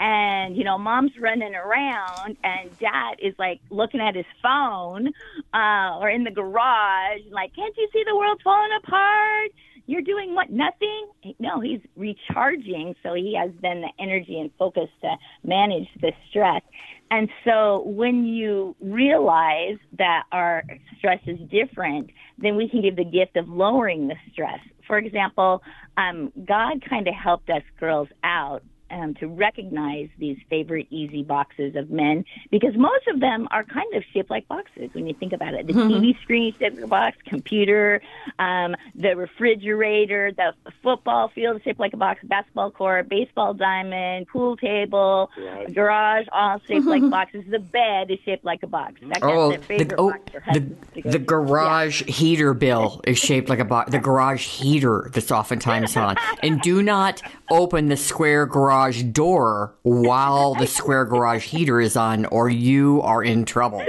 and 0.00 0.56
you 0.56 0.64
know 0.64 0.76
mom's 0.76 1.12
running 1.20 1.54
around 1.54 2.36
and 2.42 2.76
dad 2.80 3.14
is 3.22 3.32
like 3.38 3.60
looking 3.70 4.00
at 4.00 4.16
his 4.16 4.24
phone 4.42 5.06
uh 5.54 5.98
or 6.00 6.10
in 6.10 6.24
the 6.24 6.32
garage 6.32 7.20
like 7.30 7.54
can't 7.54 7.76
you 7.76 7.88
see 7.92 8.02
the 8.04 8.16
world's 8.16 8.42
falling 8.42 8.72
apart 8.82 9.52
you're 9.86 10.02
doing 10.02 10.34
what 10.34 10.50
nothing? 10.50 11.08
No 11.38 11.60
he's 11.60 11.80
recharging 11.96 12.94
so 13.02 13.14
he 13.14 13.36
has 13.38 13.50
then 13.62 13.82
the 13.82 13.90
energy 14.02 14.40
and 14.40 14.50
focus 14.58 14.88
to 15.02 15.16
manage 15.42 15.88
the 16.00 16.12
stress. 16.30 16.62
And 17.10 17.28
so 17.44 17.82
when 17.86 18.24
you 18.24 18.74
realize 18.80 19.78
that 19.98 20.24
our 20.32 20.64
stress 20.98 21.20
is 21.26 21.38
different 21.50 22.10
then 22.38 22.56
we 22.56 22.68
can 22.68 22.82
give 22.82 22.96
the 22.96 23.04
gift 23.04 23.36
of 23.36 23.48
lowering 23.48 24.08
the 24.08 24.16
stress. 24.32 24.60
For 24.86 24.98
example 24.98 25.62
um, 25.96 26.32
god 26.46 26.82
kind 26.88 27.06
of 27.08 27.14
helped 27.14 27.50
us 27.50 27.62
girls 27.78 28.08
out 28.22 28.62
um, 28.94 29.14
to 29.14 29.26
recognize 29.26 30.08
these 30.18 30.38
favorite 30.48 30.86
easy 30.90 31.22
boxes 31.22 31.74
of 31.74 31.90
men 31.90 32.24
because 32.50 32.74
most 32.76 33.06
of 33.08 33.18
them 33.20 33.48
are 33.50 33.64
kind 33.64 33.92
of 33.94 34.04
shaped 34.12 34.30
like 34.30 34.46
boxes 34.48 34.88
when 34.92 35.06
you 35.06 35.14
think 35.14 35.32
about 35.32 35.52
it. 35.54 35.66
The 35.66 35.72
TV 35.72 36.20
screen 36.22 36.52
is 36.54 36.58
shaped 36.60 36.76
like 36.76 36.84
a 36.84 36.88
box, 36.88 37.16
computer, 37.26 38.00
um, 38.38 38.76
the 38.94 39.16
refrigerator, 39.16 40.32
the 40.32 40.52
football 40.82 41.28
field 41.34 41.56
is 41.56 41.62
shaped 41.62 41.80
like 41.80 41.92
a 41.92 41.96
box, 41.96 42.20
basketball 42.24 42.70
court, 42.70 43.08
baseball 43.08 43.54
diamond, 43.54 44.28
pool 44.28 44.56
table, 44.56 45.30
Right. 45.36 45.74
garage, 45.74 46.26
all 46.32 46.60
shaped 46.66 46.86
like 46.86 47.08
boxes. 47.10 47.44
The 47.50 47.58
bed 47.58 48.10
is 48.10 48.18
shaped 48.24 48.44
like 48.44 48.62
a 48.62 48.66
box. 48.68 48.94
That, 49.00 49.08
that's 49.20 49.24
Oh, 49.24 49.50
their 49.50 49.58
favorite 49.60 49.88
the, 49.88 49.96
oh, 49.96 50.10
box 50.10 50.20
for 50.32 50.40
the, 50.40 50.44
husbands 50.44 50.86
to 50.94 51.02
the 51.02 51.10
to. 51.12 51.18
garage 51.18 52.02
heater 52.04 52.54
bill 52.54 53.00
is 53.06 53.18
shaped 53.18 53.48
like 53.48 53.58
a 53.58 53.64
box. 53.64 53.90
The 53.90 53.98
garage 53.98 54.46
heater 54.46 55.10
that's 55.12 55.32
oftentimes 55.32 55.96
on. 55.96 56.16
And 56.42 56.60
do 56.60 56.82
not 56.82 57.22
open 57.50 57.88
the 57.88 57.96
square 57.96 58.46
garage 58.46 58.83
door 58.92 59.74
while 59.82 60.54
the 60.54 60.66
square 60.66 61.04
garage 61.04 61.44
heater 61.44 61.80
is 61.80 61.96
on, 61.96 62.24
or 62.26 62.48
you 62.48 63.00
are 63.02 63.22
in 63.22 63.44
trouble. 63.44 63.84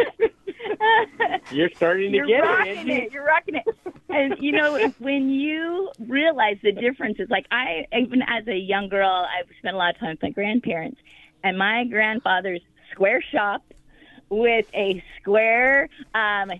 You're 1.51 1.69
starting 1.75 2.11
to 2.11 2.17
You're 2.17 2.27
get 2.27 2.43
it, 2.43 2.47
rocking 2.47 2.77
Angie. 2.77 2.93
it. 2.93 3.11
You're 3.11 3.25
rocking 3.25 3.55
it. 3.55 3.65
And 4.09 4.35
you 4.39 4.51
know, 4.51 4.89
when 4.99 5.29
you 5.29 5.91
realize 5.99 6.57
the 6.63 6.71
differences, 6.71 7.27
like 7.29 7.45
I, 7.51 7.85
even 7.97 8.21
as 8.23 8.47
a 8.47 8.55
young 8.55 8.89
girl, 8.89 9.09
I 9.09 9.43
spent 9.59 9.75
a 9.75 9.77
lot 9.77 9.93
of 9.93 9.99
time 9.99 10.11
with 10.11 10.23
my 10.23 10.29
grandparents, 10.31 10.99
and 11.43 11.57
my 11.57 11.85
grandfather's 11.85 12.61
square 12.91 13.21
shop 13.31 13.63
with 14.29 14.65
a 14.73 15.03
square, 15.21 15.89
um, 16.13 16.51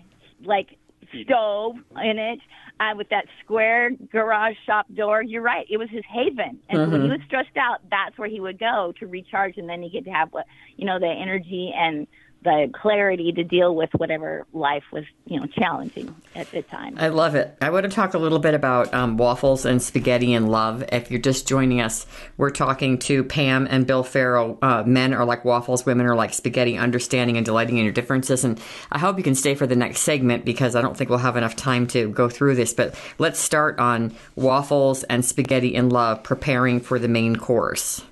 like 0.44 0.78
stove 1.24 1.76
in 2.02 2.18
it, 2.18 2.40
uh, 2.80 2.92
with 2.96 3.08
that 3.10 3.26
square 3.42 3.90
garage 4.12 4.56
shop 4.66 4.86
door. 4.94 5.22
You're 5.22 5.42
right; 5.42 5.66
it 5.70 5.78
was 5.78 5.88
his 5.90 6.04
haven, 6.10 6.58
and 6.68 6.78
Mm-hmm. 6.80 6.92
when 6.92 7.02
he 7.02 7.08
was 7.10 7.20
stressed 7.26 7.56
out, 7.56 7.80
that's 7.90 8.16
where 8.18 8.28
he 8.28 8.40
would 8.40 8.58
go 8.58 8.92
to 8.98 9.06
recharge, 9.06 9.56
and 9.56 9.68
then 9.68 9.82
he 9.82 9.90
could 9.90 10.06
have 10.10 10.32
what 10.32 10.46
you 10.76 10.84
know 10.86 10.98
the 10.98 11.06
energy 11.06 11.72
and 11.76 12.06
the 12.46 12.70
clarity 12.72 13.32
to 13.32 13.42
deal 13.42 13.74
with 13.74 13.90
whatever 13.94 14.46
life 14.52 14.84
was 14.92 15.04
you 15.26 15.38
know 15.38 15.46
challenging 15.46 16.14
at 16.36 16.48
the 16.52 16.62
time. 16.62 16.96
I 16.96 17.08
love 17.08 17.34
it. 17.34 17.56
I 17.60 17.70
want 17.70 17.84
to 17.84 17.90
talk 17.90 18.14
a 18.14 18.18
little 18.18 18.38
bit 18.38 18.54
about 18.54 18.94
um, 18.94 19.16
waffles 19.16 19.66
and 19.66 19.82
spaghetti 19.82 20.32
and 20.32 20.48
love. 20.48 20.84
If 20.92 21.10
you're 21.10 21.20
just 21.20 21.48
joining 21.48 21.80
us, 21.80 22.06
we're 22.36 22.50
talking 22.50 22.98
to 23.00 23.24
Pam 23.24 23.66
and 23.68 23.84
Bill 23.84 24.04
Farrel. 24.04 24.58
Uh, 24.62 24.84
men 24.84 25.12
are 25.12 25.24
like 25.24 25.44
waffles, 25.44 25.84
women 25.84 26.06
are 26.06 26.14
like 26.14 26.32
spaghetti, 26.32 26.78
understanding 26.78 27.36
and 27.36 27.44
delighting 27.44 27.78
in 27.78 27.84
your 27.84 27.92
differences. 27.92 28.44
And 28.44 28.60
I 28.92 28.98
hope 29.00 29.18
you 29.18 29.24
can 29.24 29.34
stay 29.34 29.56
for 29.56 29.66
the 29.66 29.76
next 29.76 30.00
segment 30.00 30.44
because 30.44 30.76
I 30.76 30.82
don't 30.82 30.96
think 30.96 31.10
we'll 31.10 31.18
have 31.18 31.36
enough 31.36 31.56
time 31.56 31.88
to 31.88 32.08
go 32.08 32.28
through 32.28 32.54
this. 32.54 32.72
But 32.72 32.94
let's 33.18 33.40
start 33.40 33.80
on 33.80 34.14
waffles 34.36 35.02
and 35.04 35.24
spaghetti 35.24 35.74
and 35.74 35.92
love, 35.92 36.22
preparing 36.22 36.78
for 36.78 37.00
the 37.00 37.08
main 37.08 37.34
course. 37.34 38.02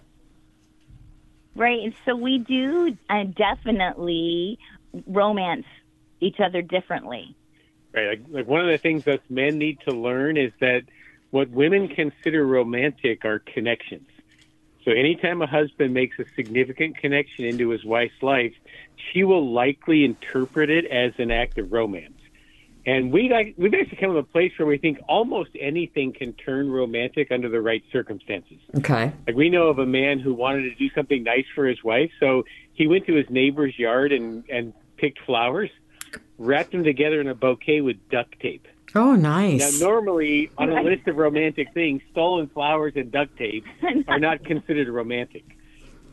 Right. 1.55 1.81
And 1.85 1.95
so 2.05 2.17
we 2.17 2.39
do 2.39 2.97
uh, 3.09 3.25
definitely 3.25 4.59
romance 5.07 5.67
each 6.21 6.41
other 6.41 6.63
differently. 6.63 7.37
Right. 7.93 8.09
Like, 8.09 8.21
like 8.31 8.47
one 8.49 8.61
of 8.61 8.67
the 8.67 8.79
things 8.79 9.07
us 9.07 9.21
men 9.29 9.59
need 9.59 9.79
to 9.87 9.93
learn 9.93 10.37
is 10.37 10.53
that 10.61 10.83
what 11.31 11.51
women 11.51 11.89
consider 11.89 12.47
romantic 12.47 13.25
are 13.25 13.39
connections. 13.39 14.09
So 14.85 14.91
anytime 14.91 15.41
a 15.41 15.47
husband 15.47 15.95
makes 15.95 16.19
a 16.19 16.25
significant 16.37 16.99
connection 16.99 17.47
into 17.47 17.71
his 17.71 17.85
wife's 17.85 18.23
life, 18.23 18.53
she 18.97 19.25
will 19.25 19.53
likely 19.53 20.05
interpret 20.05 20.71
it 20.71 20.85
as 20.87 21.13
an 21.19 21.31
act 21.31 21.59
of 21.59 21.73
romance. 21.73 22.19
And 22.87 23.13
we 23.13 23.31
like 23.31 23.55
we've 23.57 23.73
actually 23.73 23.97
come 23.97 24.13
to 24.13 24.19
a 24.19 24.23
place 24.23 24.53
where 24.59 24.67
we 24.67 24.77
think 24.77 24.99
almost 25.09 25.51
anything 25.59 26.13
can 26.13 26.35
turn 26.35 26.71
romantic 26.71 27.33
under 27.33 27.49
the 27.49 27.61
right 27.61 27.83
circumstances. 27.91 28.59
Okay. 28.77 29.13
Like 29.27 29.37
we 29.37 29.49
know 29.49 29.69
of 29.69 29.79
a 29.79 29.87
man 29.87 30.19
who 30.19 30.35
wanted 30.35 30.63
to 30.63 30.75
do 30.75 30.91
something 30.95 31.23
nice 31.23 31.47
for 31.55 31.67
his 31.67 31.83
wife, 31.83 32.11
so 32.21 32.45
he 32.75 32.87
went 32.87 33.07
to 33.07 33.15
his 33.15 33.29
neighbor's 33.31 33.79
yard 33.79 34.13
and 34.13 34.45
and 34.51 34.75
picked 34.99 35.21
flowers, 35.21 35.71
wrapped 36.39 36.73
them 36.73 36.85
together 36.85 37.21
in 37.21 37.29
a 37.29 37.35
bouquet 37.35 37.81
with 37.81 37.97
duct 38.11 38.39
tape. 38.41 38.69
Oh, 38.95 39.17
nice. 39.17 39.81
Now, 39.81 39.89
normally 39.89 40.51
on 40.57 40.71
a 40.71 40.83
list 40.83 41.09
of 41.09 41.17
romantic 41.17 41.73
things, 41.75 42.01
stolen 42.13 42.49
flowers 42.49 42.93
and 42.95 43.11
duct 43.11 43.37
tape 43.37 43.65
are 44.09 44.21
not 44.21 44.45
considered 44.45 44.89
romantic. 44.89 45.45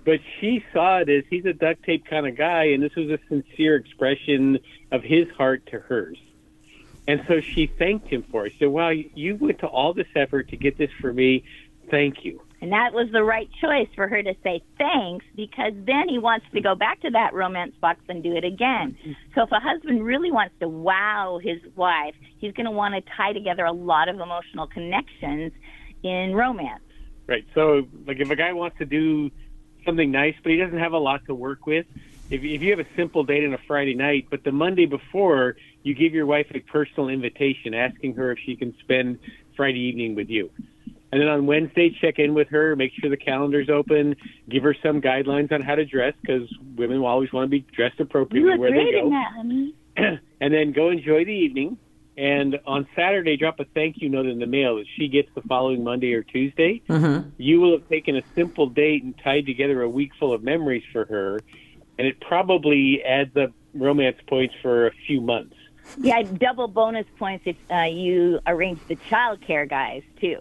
But 0.03 0.19
she 0.39 0.63
saw 0.73 0.99
it 0.99 1.09
as 1.09 1.23
he's 1.29 1.45
a 1.45 1.53
duct 1.53 1.83
tape 1.83 2.05
kind 2.07 2.25
of 2.25 2.35
guy, 2.35 2.65
and 2.65 2.81
this 2.81 2.95
was 2.95 3.09
a 3.11 3.19
sincere 3.29 3.75
expression 3.75 4.57
of 4.91 5.03
his 5.03 5.27
heart 5.37 5.67
to 5.67 5.79
hers. 5.79 6.17
And 7.08 7.24
so 7.27 7.41
she 7.41 7.67
thanked 7.67 8.08
him 8.08 8.24
for 8.31 8.46
it. 8.46 8.53
She 8.53 8.60
said, 8.60 8.70
Wow, 8.70 8.89
you 8.89 9.36
went 9.36 9.60
to 9.60 9.67
all 9.67 9.93
this 9.93 10.08
effort 10.15 10.50
to 10.50 10.58
get 10.58 10.77
this 10.77 10.91
for 11.00 11.12
me. 11.12 11.43
Thank 11.89 12.24
you. 12.24 12.41
And 12.62 12.72
that 12.74 12.93
was 12.93 13.10
the 13.12 13.24
right 13.24 13.50
choice 13.60 13.88
for 13.96 14.08
her 14.08 14.22
to 14.22 14.36
say 14.43 14.63
thanks 14.77 15.25
because 15.36 15.74
then 15.75 16.08
he 16.08 16.20
wants 16.20 16.46
to 16.53 16.62
go 16.62 16.75
back 16.75 17.01
to 17.01 17.10
that 17.10 17.34
romance 17.34 17.74
box 17.81 18.01
and 18.08 18.22
do 18.22 18.36
it 18.36 18.43
again. 18.43 18.96
So 19.34 19.41
if 19.43 19.51
a 19.51 19.60
husband 19.60 20.05
really 20.05 20.31
wants 20.31 20.53
to 20.60 20.70
wow 20.70 21.39
his 21.43 21.60
wife, 21.75 22.13
he's 22.38 22.53
going 22.53 22.65
to 22.65 22.72
want 22.72 22.93
to 22.93 23.01
tie 23.17 23.34
together 23.34 23.65
a 23.65 23.72
lot 23.72 24.10
of 24.10 24.20
emotional 24.20 24.67
connections 24.67 25.53
in 26.03 26.36
romance. 26.36 26.84
Right. 27.25 27.46
So, 27.55 27.88
like, 28.05 28.20
if 28.20 28.29
a 28.29 28.36
guy 28.36 28.53
wants 28.53 28.77
to 28.77 28.86
do 28.86 29.31
something 29.84 30.12
nice, 30.12 30.36
but 30.43 30.51
he 30.51 30.58
doesn't 30.58 30.77
have 30.77 30.93
a 30.93 31.00
lot 31.00 31.25
to 31.25 31.36
work 31.36 31.65
with, 31.65 31.88
if, 32.29 32.43
if 32.43 32.62
you 32.62 32.70
have 32.72 32.79
a 32.79 32.96
simple 32.96 33.24
date 33.24 33.46
on 33.46 33.53
a 33.53 33.60
Friday 33.67 33.96
night, 33.96 34.27
but 34.29 34.43
the 34.43 34.51
Monday 34.51 34.86
before, 34.86 35.55
you 35.83 35.93
give 35.93 36.13
your 36.13 36.25
wife 36.25 36.47
a 36.53 36.59
personal 36.59 37.09
invitation 37.09 37.73
asking 37.73 38.15
her 38.15 38.31
if 38.31 38.39
she 38.45 38.55
can 38.55 38.75
spend 38.79 39.19
Friday 39.55 39.79
evening 39.79 40.15
with 40.15 40.29
you. 40.29 40.50
And 41.11 41.21
then 41.21 41.27
on 41.27 41.45
Wednesday, 41.45 41.95
check 42.00 42.19
in 42.19 42.33
with 42.33 42.47
her, 42.50 42.75
make 42.75 42.93
sure 43.00 43.09
the 43.09 43.17
calendar's 43.17 43.69
open, 43.69 44.15
give 44.50 44.63
her 44.63 44.75
some 44.81 45.01
guidelines 45.01 45.51
on 45.51 45.61
how 45.61 45.75
to 45.75 45.85
dress 45.85 46.13
because 46.21 46.50
women 46.77 47.01
will 47.01 47.07
always 47.07 47.33
want 47.33 47.45
to 47.45 47.50
be 47.50 47.65
dressed 47.75 48.00
appropriately 48.00 48.57
where 48.57 48.71
they 48.71 48.91
go 48.91 49.05
in 49.05 49.09
that, 49.09 49.31
honey. 49.35 49.75
and 50.41 50.53
then 50.53 50.71
go 50.71 50.89
enjoy 50.89 51.25
the 51.25 51.31
evening. 51.31 51.77
And 52.17 52.59
on 52.65 52.88
Saturday, 52.95 53.35
drop 53.35 53.59
a 53.59 53.65
thank 53.65 54.01
you 54.01 54.09
note 54.09 54.25
in 54.25 54.39
the 54.39 54.45
mail 54.45 54.77
that 54.77 54.85
she 54.95 55.07
gets 55.07 55.29
the 55.33 55.41
following 55.41 55.83
Monday 55.83 56.13
or 56.13 56.23
Tuesday. 56.23 56.81
Mm-hmm. 56.88 57.29
You 57.38 57.59
will 57.59 57.71
have 57.79 57.89
taken 57.89 58.15
a 58.15 58.21
simple 58.35 58.67
date 58.67 59.03
and 59.03 59.17
tied 59.23 59.45
together 59.45 59.81
a 59.81 59.89
week 59.89 60.11
full 60.19 60.33
of 60.33 60.43
memories 60.43 60.83
for 60.91 61.05
her, 61.05 61.39
and 61.97 62.07
it 62.07 62.21
probably 62.21 63.01
adds 63.03 63.35
up 63.35 63.51
romance 63.73 64.17
points 64.27 64.53
for 64.61 64.88
a 64.88 64.91
few 65.07 65.21
months. 65.21 65.55
Yeah, 65.97 66.23
double 66.23 66.67
bonus 66.67 67.05
points 67.19 67.43
if 67.45 67.57
uh, 67.69 67.83
you 67.83 68.39
arrange 68.47 68.79
the 68.88 68.95
child 69.09 69.41
care 69.45 69.65
guys 69.65 70.03
too. 70.19 70.38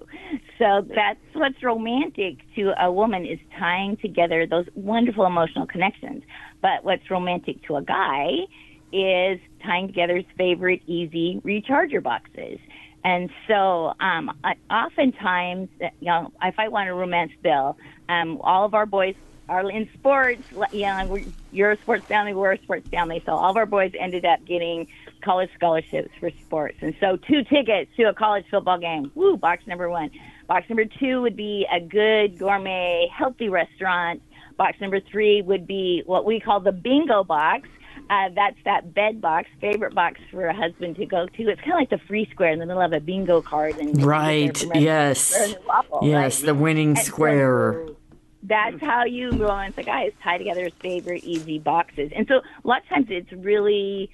So 0.59 0.87
that's 0.95 1.19
what's 1.33 1.63
romantic 1.63 2.37
to 2.55 2.73
a 2.83 2.91
woman 2.93 3.27
is 3.27 3.39
tying 3.59 3.97
together 3.97 4.47
those 4.47 4.67
wonderful 4.75 5.27
emotional 5.27 5.67
connections. 5.67 6.23
But 6.61 6.85
what's 6.85 7.11
romantic 7.11 7.63
to 7.67 7.77
a 7.77 7.83
guy 7.83 8.47
is 8.93 9.41
tying 9.65 9.89
together 9.89 10.17
his 10.17 10.27
favorite 10.37 10.83
easy 10.87 11.41
recharger 11.45 12.03
boxes. 12.03 12.59
And 13.03 13.31
so, 13.49 13.95
um, 14.01 14.39
I, 14.45 14.55
oftentimes, 14.71 15.69
uh, 15.83 15.89
you 16.01 16.09
know, 16.09 16.33
if 16.43 16.59
I 16.59 16.69
want 16.69 16.89
to 16.89 16.95
romance 16.95 17.33
Bill, 17.43 17.77
um, 18.09 18.39
all 18.43 18.65
of 18.67 18.75
our 18.75 18.87
boys 18.87 19.15
are 19.49 19.69
in 19.71 19.89
sports. 19.95 20.43
You 20.73 20.83
know, 20.83 21.19
you're 21.51 21.73
a 21.73 21.79
sports 21.79 22.07
family, 22.07 22.35
we're 22.35 22.53
a 22.53 22.63
sports 22.63 22.89
family. 22.89 23.23
So 23.27 23.33
all 23.33 23.51
of 23.51 23.57
our 23.57 23.67
boys 23.67 23.93
ended 23.99 24.25
up 24.25 24.45
getting 24.45 24.87
college 25.23 25.51
scholarships 25.55 26.11
for 26.19 26.31
sports. 26.47 26.77
And 26.81 26.95
so 27.01 27.17
two 27.17 27.43
tickets 27.45 27.91
to 27.97 28.05
a 28.05 28.15
college 28.15 28.45
football 28.51 28.79
game. 28.79 29.11
Woo, 29.15 29.37
box 29.37 29.67
number 29.67 29.89
one. 29.89 30.11
Box 30.49 30.69
number 30.69 30.85
two 30.85 31.23
would 31.23 31.37
be 31.37 31.67
a 31.73 31.81
good 31.81 32.39
gourmet, 32.39 33.07
healthy 33.17 33.49
restaurant. 33.49 34.23
Box 34.57 34.81
number 34.81 35.01
three 35.01 35.43
would 35.43 35.67
be 35.67 36.03
what 36.07 36.25
we 36.25 36.41
call 36.41 36.61
the 36.61 36.73
bingo 36.73 37.25
box. 37.25 37.69
Uh, 38.11 38.29
that's 38.35 38.57
that 38.65 38.93
bed 38.93 39.21
box, 39.21 39.49
favorite 39.61 39.95
box 39.95 40.19
for 40.33 40.47
a 40.47 40.55
husband 40.55 40.97
to 40.97 41.07
go 41.07 41.27
to. 41.27 41.43
It's 41.49 41.61
kind 41.61 41.75
of 41.75 41.79
like 41.79 41.91
the 41.91 42.01
free 42.09 42.29
square 42.33 42.51
in 42.51 42.59
the 42.59 42.67
middle 42.67 42.83
of 42.83 42.93
a 42.93 42.99
bingo 42.99 43.41
card. 43.41 43.77
And 43.79 44.03
Right. 44.03 44.61
Yes. 44.75 45.55
Yes. 46.03 46.41
The 46.41 46.55
winning 46.55 46.91
And 46.91 46.99
square. 46.99 47.85
so 47.87 47.97
That's 48.43 48.81
how 48.81 49.05
you 49.05 49.31
romance 49.31 49.79
a 49.79 49.85
guy 49.85 50.05
is 50.07 50.13
tie 50.25 50.39
together 50.39 50.65
his 50.65 50.73
favorite 50.81 51.23
easy 51.23 51.61
boxes. 51.61 52.11
And 52.17 52.27
so 52.27 52.37
a 52.65 52.67
lot 52.69 52.83
of 52.83 52.89
times 52.89 53.07
it's 53.11 53.31
really 53.33 54.11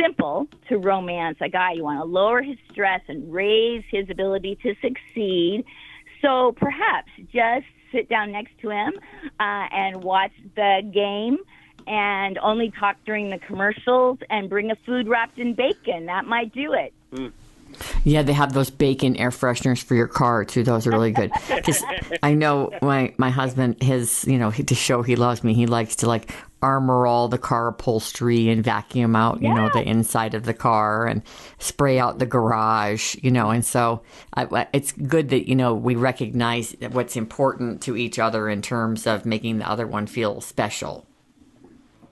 simple 0.00 0.48
to 0.68 0.78
romance 0.78 1.38
a 1.40 1.48
guy. 1.48 1.72
You 1.72 1.84
want 1.84 2.00
to 2.00 2.04
lower 2.04 2.42
his 2.42 2.56
stress 2.70 3.00
and 3.08 3.32
raise 3.32 3.84
his 3.90 4.08
ability 4.10 4.58
to 4.62 4.74
succeed. 4.80 5.64
So 6.22 6.52
perhaps 6.52 7.10
just 7.32 7.66
sit 7.92 8.08
down 8.08 8.32
next 8.32 8.52
to 8.62 8.70
him 8.70 8.92
uh, 9.38 9.66
and 9.70 10.02
watch 10.02 10.32
the 10.56 10.80
game 10.92 11.38
and 11.86 12.38
only 12.38 12.72
talk 12.78 12.96
during 13.04 13.30
the 13.30 13.38
commercials 13.38 14.18
and 14.30 14.48
bring 14.48 14.70
a 14.70 14.76
food 14.86 15.06
wrapped 15.06 15.38
in 15.38 15.54
bacon. 15.54 16.06
That 16.06 16.24
might 16.24 16.52
do 16.52 16.72
it. 16.72 16.92
Yeah, 18.04 18.22
they 18.22 18.32
have 18.32 18.52
those 18.52 18.70
bacon 18.70 19.16
air 19.16 19.30
fresheners 19.30 19.82
for 19.82 19.94
your 19.94 20.06
car 20.06 20.44
too. 20.44 20.62
Those 20.62 20.86
are 20.86 20.90
really 20.90 21.12
good. 21.12 21.32
Because 21.48 21.82
I 22.22 22.34
know 22.34 22.70
my 22.82 23.14
my 23.16 23.30
husband, 23.30 23.82
his 23.82 24.24
you 24.26 24.38
know 24.38 24.50
to 24.50 24.74
show 24.74 25.02
he 25.02 25.16
loves 25.16 25.42
me, 25.42 25.54
he 25.54 25.66
likes 25.66 25.96
to 25.96 26.06
like 26.06 26.32
armor 26.64 27.06
all 27.06 27.28
the 27.28 27.36
car 27.36 27.68
upholstery 27.68 28.48
and 28.48 28.64
vacuum 28.64 29.14
out 29.14 29.42
you 29.42 29.52
know 29.52 29.68
the 29.74 29.86
inside 29.86 30.32
of 30.32 30.44
the 30.44 30.54
car 30.54 31.06
and 31.06 31.22
spray 31.58 31.98
out 31.98 32.18
the 32.18 32.26
garage. 32.26 33.16
You 33.20 33.30
know, 33.30 33.50
and 33.50 33.64
so 33.64 34.02
I, 34.34 34.66
it's 34.72 34.92
good 34.92 35.28
that 35.28 35.46
you 35.48 35.54
know 35.54 35.74
we 35.74 35.94
recognize 35.94 36.74
what's 36.90 37.16
important 37.16 37.82
to 37.82 37.96
each 37.96 38.18
other 38.18 38.48
in 38.48 38.62
terms 38.62 39.06
of 39.06 39.26
making 39.26 39.58
the 39.58 39.70
other 39.70 39.86
one 39.86 40.06
feel 40.06 40.40
special. 40.40 41.06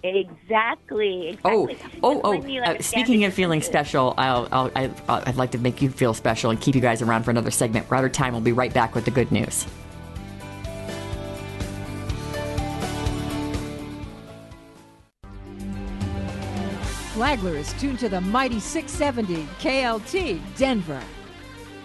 Exactly. 0.04 1.28
exactly. 1.28 1.78
Oh, 2.02 2.20
oh, 2.24 2.42
oh! 2.42 2.58
Uh, 2.58 2.82
speaking 2.82 3.24
of 3.24 3.32
feeling 3.32 3.62
special, 3.62 4.14
I'll, 4.18 4.48
I'll, 4.50 4.70
I, 4.74 4.90
I'd 5.08 5.36
like 5.36 5.52
to 5.52 5.58
make 5.58 5.80
you 5.80 5.90
feel 5.90 6.12
special 6.12 6.50
and 6.50 6.60
keep 6.60 6.74
you 6.74 6.80
guys 6.80 7.02
around 7.02 7.22
for 7.22 7.30
another 7.30 7.52
segment. 7.52 7.88
We're 7.88 7.98
out 7.98 8.04
of 8.04 8.12
time. 8.12 8.32
We'll 8.32 8.42
be 8.42 8.52
right 8.52 8.74
back 8.74 8.96
with 8.96 9.04
the 9.04 9.12
good 9.12 9.30
news. 9.30 9.64
Flagler 17.22 17.54
is 17.54 17.72
tuned 17.74 18.00
to 18.00 18.08
the 18.08 18.20
mighty 18.20 18.58
670 18.58 19.46
KLTT 19.60 20.40
Denver. 20.56 21.00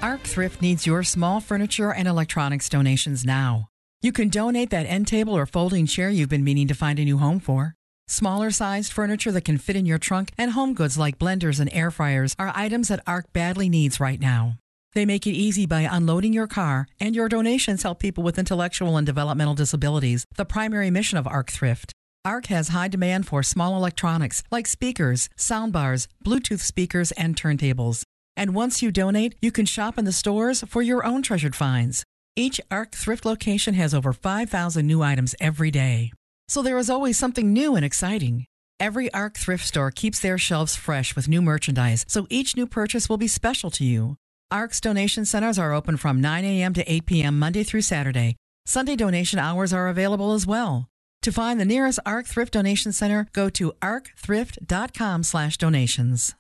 Arc 0.01 0.21
Thrift 0.21 0.63
needs 0.63 0.87
your 0.87 1.03
small 1.03 1.41
furniture 1.41 1.93
and 1.93 2.07
electronics 2.07 2.67
donations 2.67 3.23
now. 3.23 3.67
You 4.01 4.11
can 4.11 4.29
donate 4.29 4.71
that 4.71 4.87
end 4.87 5.05
table 5.05 5.37
or 5.37 5.45
folding 5.45 5.85
chair 5.85 6.09
you've 6.09 6.27
been 6.27 6.43
meaning 6.43 6.67
to 6.69 6.73
find 6.73 6.97
a 6.97 7.05
new 7.05 7.19
home 7.19 7.39
for. 7.39 7.75
Smaller 8.07 8.49
sized 8.49 8.91
furniture 8.91 9.31
that 9.31 9.45
can 9.45 9.59
fit 9.59 9.75
in 9.75 9.85
your 9.85 9.99
trunk 9.99 10.31
and 10.39 10.53
home 10.53 10.73
goods 10.73 10.97
like 10.97 11.19
blenders 11.19 11.59
and 11.59 11.71
air 11.71 11.91
fryers 11.91 12.33
are 12.39 12.51
items 12.55 12.87
that 12.87 13.03
Arc 13.05 13.31
badly 13.31 13.69
needs 13.69 13.99
right 13.99 14.19
now. 14.19 14.55
They 14.93 15.05
make 15.05 15.27
it 15.27 15.33
easy 15.33 15.67
by 15.67 15.81
unloading 15.81 16.33
your 16.33 16.47
car, 16.47 16.87
and 16.99 17.15
your 17.15 17.29
donations 17.29 17.83
help 17.83 17.99
people 17.99 18.23
with 18.23 18.39
intellectual 18.39 18.97
and 18.97 19.05
developmental 19.05 19.53
disabilities, 19.53 20.25
the 20.35 20.45
primary 20.45 20.89
mission 20.89 21.19
of 21.19 21.27
Arc 21.27 21.51
Thrift. 21.51 21.93
ARC 22.25 22.47
has 22.47 22.69
high 22.69 22.87
demand 22.87 23.25
for 23.25 23.41
small 23.41 23.75
electronics 23.77 24.43
like 24.51 24.67
speakers, 24.67 25.29
soundbars, 25.37 26.07
Bluetooth 26.25 26.59
speakers, 26.59 27.11
and 27.13 27.35
turntables. 27.35 28.03
And 28.35 28.53
once 28.53 28.81
you 28.81 28.91
donate, 28.91 29.35
you 29.41 29.51
can 29.51 29.65
shop 29.65 29.97
in 29.97 30.05
the 30.05 30.11
stores 30.11 30.63
for 30.67 30.81
your 30.81 31.05
own 31.05 31.21
treasured 31.21 31.55
finds. 31.55 32.03
Each 32.35 32.61
ARC 32.69 32.93
thrift 32.93 33.25
location 33.25 33.73
has 33.75 33.93
over 33.93 34.13
5,000 34.13 34.85
new 34.85 35.01
items 35.01 35.35
every 35.39 35.71
day. 35.71 36.11
So 36.47 36.61
there 36.61 36.77
is 36.77 36.89
always 36.89 37.17
something 37.17 37.51
new 37.51 37.75
and 37.75 37.83
exciting. 37.83 38.45
Every 38.79 39.11
ARC 39.13 39.37
thrift 39.37 39.65
store 39.65 39.89
keeps 39.89 40.19
their 40.19 40.37
shelves 40.37 40.75
fresh 40.75 41.15
with 41.15 41.27
new 41.27 41.41
merchandise, 41.41 42.05
so 42.07 42.27
each 42.29 42.55
new 42.55 42.67
purchase 42.67 43.09
will 43.09 43.17
be 43.17 43.27
special 43.27 43.71
to 43.71 43.83
you. 43.83 44.17
ARC's 44.51 44.79
donation 44.79 45.25
centers 45.25 45.57
are 45.57 45.73
open 45.73 45.97
from 45.97 46.21
9 46.21 46.45
a.m. 46.45 46.73
to 46.73 46.91
8 46.91 47.05
p.m. 47.05 47.39
Monday 47.39 47.63
through 47.63 47.81
Saturday. 47.81 48.35
Sunday 48.65 48.95
donation 48.95 49.39
hours 49.39 49.73
are 49.73 49.87
available 49.87 50.33
as 50.33 50.45
well. 50.45 50.87
To 51.27 51.31
find 51.33 51.59
the 51.59 51.65
nearest 51.65 51.99
ARC 52.05 52.25
Thrift 52.25 52.53
Donation 52.53 52.93
Center, 52.93 53.27
go 53.33 53.49
to 53.49 53.73
arcthrift.com/donations. 53.81 56.35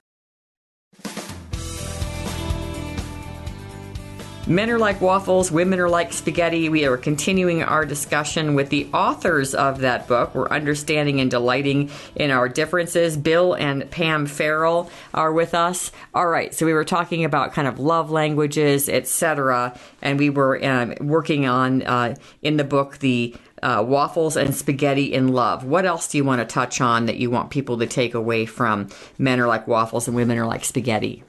Men 4.47 4.69
are 4.69 4.79
like 4.79 5.01
waffles, 5.01 5.51
women 5.51 5.81
are 5.81 5.89
like 5.89 6.13
spaghetti. 6.13 6.69
We 6.69 6.85
are 6.85 6.95
continuing 6.95 7.63
our 7.63 7.85
discussion 7.85 8.55
with 8.55 8.69
the 8.69 8.87
authors 8.93 9.53
of 9.53 9.79
that 9.79 10.07
book. 10.07 10.33
We're 10.33 10.47
understanding 10.47 11.19
and 11.19 11.29
delighting 11.29 11.91
in 12.15 12.31
our 12.31 12.47
differences. 12.47 13.17
Bill 13.17 13.55
and 13.55 13.91
Pam 13.91 14.25
Farrel 14.25 14.89
are 15.13 15.33
with 15.33 15.53
us. 15.53 15.91
All 16.13 16.29
right, 16.29 16.53
so 16.53 16.65
we 16.65 16.71
were 16.71 16.85
talking 16.85 17.25
about 17.25 17.51
kind 17.51 17.67
of 17.67 17.77
love 17.77 18.09
languages, 18.09 18.87
etc., 18.87 19.77
and 20.01 20.17
we 20.17 20.29
were 20.29 20.65
um, 20.65 20.93
working 21.01 21.45
on 21.45 21.81
uh, 21.81 22.15
in 22.41 22.55
the 22.55 22.63
book 22.63 22.99
the 22.99 23.35
uh, 23.63 23.83
waffles 23.87 24.37
and 24.37 24.53
spaghetti 24.55 25.13
in 25.13 25.29
love. 25.29 25.63
What 25.63 25.85
else 25.85 26.07
do 26.07 26.17
you 26.17 26.23
want 26.23 26.39
to 26.41 26.45
touch 26.45 26.79
on 26.81 27.05
that 27.07 27.17
you 27.17 27.29
want 27.31 27.49
people 27.49 27.77
to 27.79 27.87
take 27.87 28.13
away 28.13 28.45
from 28.45 28.89
men 29.17 29.39
are 29.39 29.47
like 29.47 29.67
waffles 29.67 30.07
and 30.07 30.15
women 30.15 30.37
are 30.37 30.45
like 30.45 30.63
spaghetti? 30.65 31.23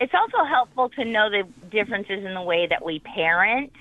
it's 0.00 0.14
also 0.14 0.44
helpful 0.44 0.88
to 0.90 1.04
know 1.04 1.28
the 1.28 1.42
differences 1.70 2.24
in 2.24 2.32
the 2.32 2.40
way 2.42 2.68
that 2.68 2.84
we 2.84 3.00
parent. 3.00 3.72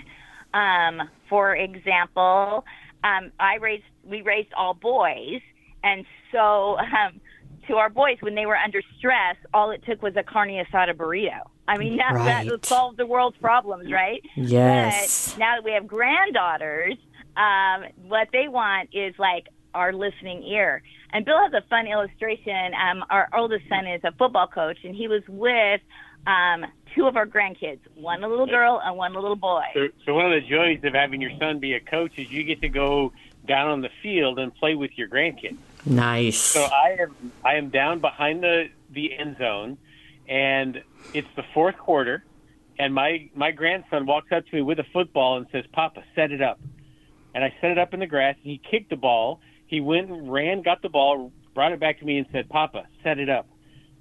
Um, 0.51 1.07
for 1.29 1.55
example, 1.55 2.65
um, 3.03 3.31
I 3.39 3.57
raised 3.61 3.83
we 4.03 4.23
raised 4.23 4.51
all 4.57 4.73
boys, 4.73 5.41
and 5.83 6.05
so 6.31 6.79
um, 6.79 7.21
to 7.67 7.75
our 7.75 7.89
boys 7.91 8.17
when 8.21 8.33
they 8.33 8.47
were 8.47 8.55
under 8.55 8.81
stress, 8.97 9.35
all 9.53 9.69
it 9.69 9.83
took 9.85 10.01
was 10.01 10.15
a 10.15 10.23
carne 10.23 10.49
asada 10.65 10.93
burrito. 10.95 11.41
I 11.67 11.77
mean, 11.77 11.97
that, 11.97 12.13
Right. 12.15 12.47
that 12.49 12.65
solved 12.65 12.97
the 12.97 13.05
world's 13.05 13.37
problems, 13.37 13.91
right? 13.91 14.23
Yes. 14.35 15.33
But 15.33 15.39
now 15.39 15.55
that 15.57 15.63
we 15.63 15.73
have 15.73 15.85
granddaughters, 15.85 16.95
um, 17.37 17.85
what 18.07 18.29
they 18.33 18.47
want 18.47 18.89
is 18.93 19.15
like 19.17 19.47
our 19.73 19.93
listening 19.93 20.43
ear. 20.43 20.81
And 21.13 21.23
Bill 21.23 21.37
has 21.39 21.53
a 21.53 21.65
fun 21.69 21.87
illustration. 21.87 22.73
Um, 22.73 23.03
our 23.09 23.29
oldest 23.33 23.63
son 23.69 23.87
is 23.87 24.01
a 24.03 24.11
football 24.13 24.47
coach, 24.47 24.79
and 24.83 24.95
he 24.95 25.07
was 25.07 25.21
with 25.27 25.81
um, 26.25 26.65
two 26.95 27.05
of 27.05 27.15
our 27.15 27.25
grandkids, 27.25 27.79
one 27.95 28.23
a 28.23 28.27
little 28.27 28.47
girl 28.47 28.81
and 28.83 28.97
one 28.97 29.15
a 29.15 29.19
little 29.19 29.37
boy. 29.37 29.63
So, 29.73 29.87
so 30.05 30.13
one 30.15 30.25
of 30.25 30.31
the 30.31 30.47
joys 30.47 30.83
of 30.83 30.93
having 30.93 31.21
your 31.21 31.31
son 31.39 31.59
be 31.59 31.73
a 31.73 31.79
coach 31.79 32.17
is 32.17 32.29
you 32.29 32.43
get 32.43 32.61
to 32.61 32.69
go 32.69 33.13
down 33.47 33.69
on 33.69 33.81
the 33.81 33.89
field 34.01 34.39
and 34.39 34.53
play 34.53 34.75
with 34.75 34.91
your 34.97 35.07
grandkids. 35.07 35.57
Nice. 35.85 36.37
So 36.37 36.63
I 36.63 36.97
am 36.99 37.31
I 37.45 37.55
am 37.55 37.69
down 37.69 37.99
behind 37.99 38.43
the 38.43 38.69
the 38.89 39.17
end 39.17 39.37
zone, 39.37 39.77
and 40.27 40.83
it's 41.13 41.27
the 41.35 41.43
fourth 41.53 41.77
quarter, 41.77 42.25
and 42.77 42.93
my 42.93 43.29
my 43.33 43.51
grandson 43.51 44.05
walks 44.05 44.31
up 44.33 44.45
to 44.47 44.55
me 44.55 44.61
with 44.61 44.79
a 44.79 44.85
football 44.91 45.37
and 45.37 45.47
says, 45.51 45.63
"Papa, 45.71 46.03
set 46.13 46.31
it 46.31 46.41
up." 46.41 46.59
And 47.33 47.43
I 47.43 47.53
set 47.61 47.71
it 47.71 47.77
up 47.77 47.93
in 47.93 47.99
the 47.99 48.07
grass, 48.07 48.35
and 48.43 48.51
he 48.51 48.61
kicked 48.71 48.89
the 48.89 48.95
ball. 48.95 49.41
He 49.67 49.81
went 49.81 50.09
and 50.09 50.31
ran, 50.31 50.61
got 50.61 50.81
the 50.81 50.89
ball, 50.89 51.31
brought 51.53 51.71
it 51.71 51.79
back 51.79 51.99
to 51.99 52.05
me, 52.05 52.17
and 52.17 52.27
said, 52.31 52.49
"Papa, 52.49 52.87
set 53.03 53.19
it 53.19 53.29
up." 53.29 53.47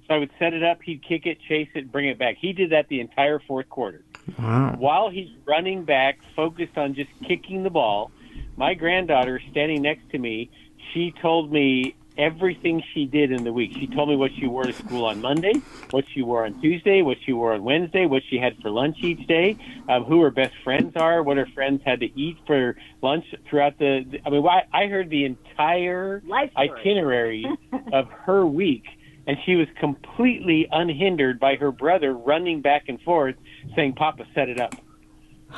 So 0.07 0.13
I 0.15 0.17
would 0.19 0.31
set 0.39 0.53
it 0.53 0.63
up, 0.63 0.81
he'd 0.81 1.03
kick 1.03 1.25
it, 1.25 1.37
chase 1.47 1.67
it, 1.75 1.91
bring 1.91 2.07
it 2.07 2.17
back. 2.17 2.37
He 2.39 2.53
did 2.53 2.71
that 2.71 2.87
the 2.87 3.01
entire 3.01 3.39
fourth 3.39 3.67
quarter. 3.69 4.05
wow. 4.39 4.75
While 4.77 5.09
he's 5.09 5.29
running 5.45 5.83
back, 5.83 6.19
focused 6.35 6.77
on 6.77 6.95
just 6.95 7.09
kicking 7.27 7.63
the 7.63 7.69
ball, 7.69 8.11
my 8.55 8.73
granddaughter 8.73 9.41
standing 9.51 9.81
next 9.81 10.09
to 10.11 10.17
me, 10.17 10.49
she 10.93 11.13
told 11.21 11.51
me 11.51 11.95
everything 12.17 12.81
she 12.93 13.05
did 13.05 13.31
in 13.31 13.43
the 13.43 13.53
week. 13.53 13.73
She 13.73 13.87
told 13.87 14.09
me 14.09 14.15
what 14.15 14.31
she 14.39 14.47
wore 14.47 14.63
to 14.63 14.73
school 14.73 15.05
on 15.05 15.21
Monday, 15.21 15.53
what 15.91 16.05
she 16.13 16.21
wore 16.21 16.45
on 16.45 16.59
Tuesday, 16.61 17.01
what 17.01 17.17
she 17.25 17.33
wore 17.33 17.53
on 17.53 17.63
Wednesday, 17.63 18.05
what 18.05 18.23
she 18.29 18.37
had 18.37 18.57
for 18.61 18.69
lunch 18.69 18.97
each 19.01 19.25
day, 19.27 19.55
um, 19.89 20.03
who 20.03 20.21
her 20.21 20.31
best 20.31 20.53
friends 20.63 20.95
are, 20.95 21.21
what 21.23 21.37
her 21.37 21.45
friends 21.53 21.81
had 21.85 21.99
to 21.99 22.19
eat 22.19 22.37
for 22.47 22.75
lunch 23.01 23.25
throughout 23.49 23.77
the. 23.79 24.19
I 24.25 24.29
mean, 24.29 24.43
why- 24.43 24.65
I 24.73 24.87
heard 24.87 25.09
the 25.09 25.25
entire 25.25 26.21
itinerary 26.57 27.45
of 27.93 28.07
her 28.09 28.45
week, 28.45 28.85
and 29.27 29.37
she 29.45 29.55
was 29.55 29.67
completely 29.79 30.67
unhindered 30.71 31.39
by 31.39 31.55
her 31.55 31.71
brother 31.71 32.13
running 32.13 32.61
back 32.61 32.85
and 32.87 32.99
forth 33.01 33.35
saying, 33.75 33.93
"Papa, 33.93 34.25
set 34.33 34.49
it 34.49 34.59
up." 34.59 34.73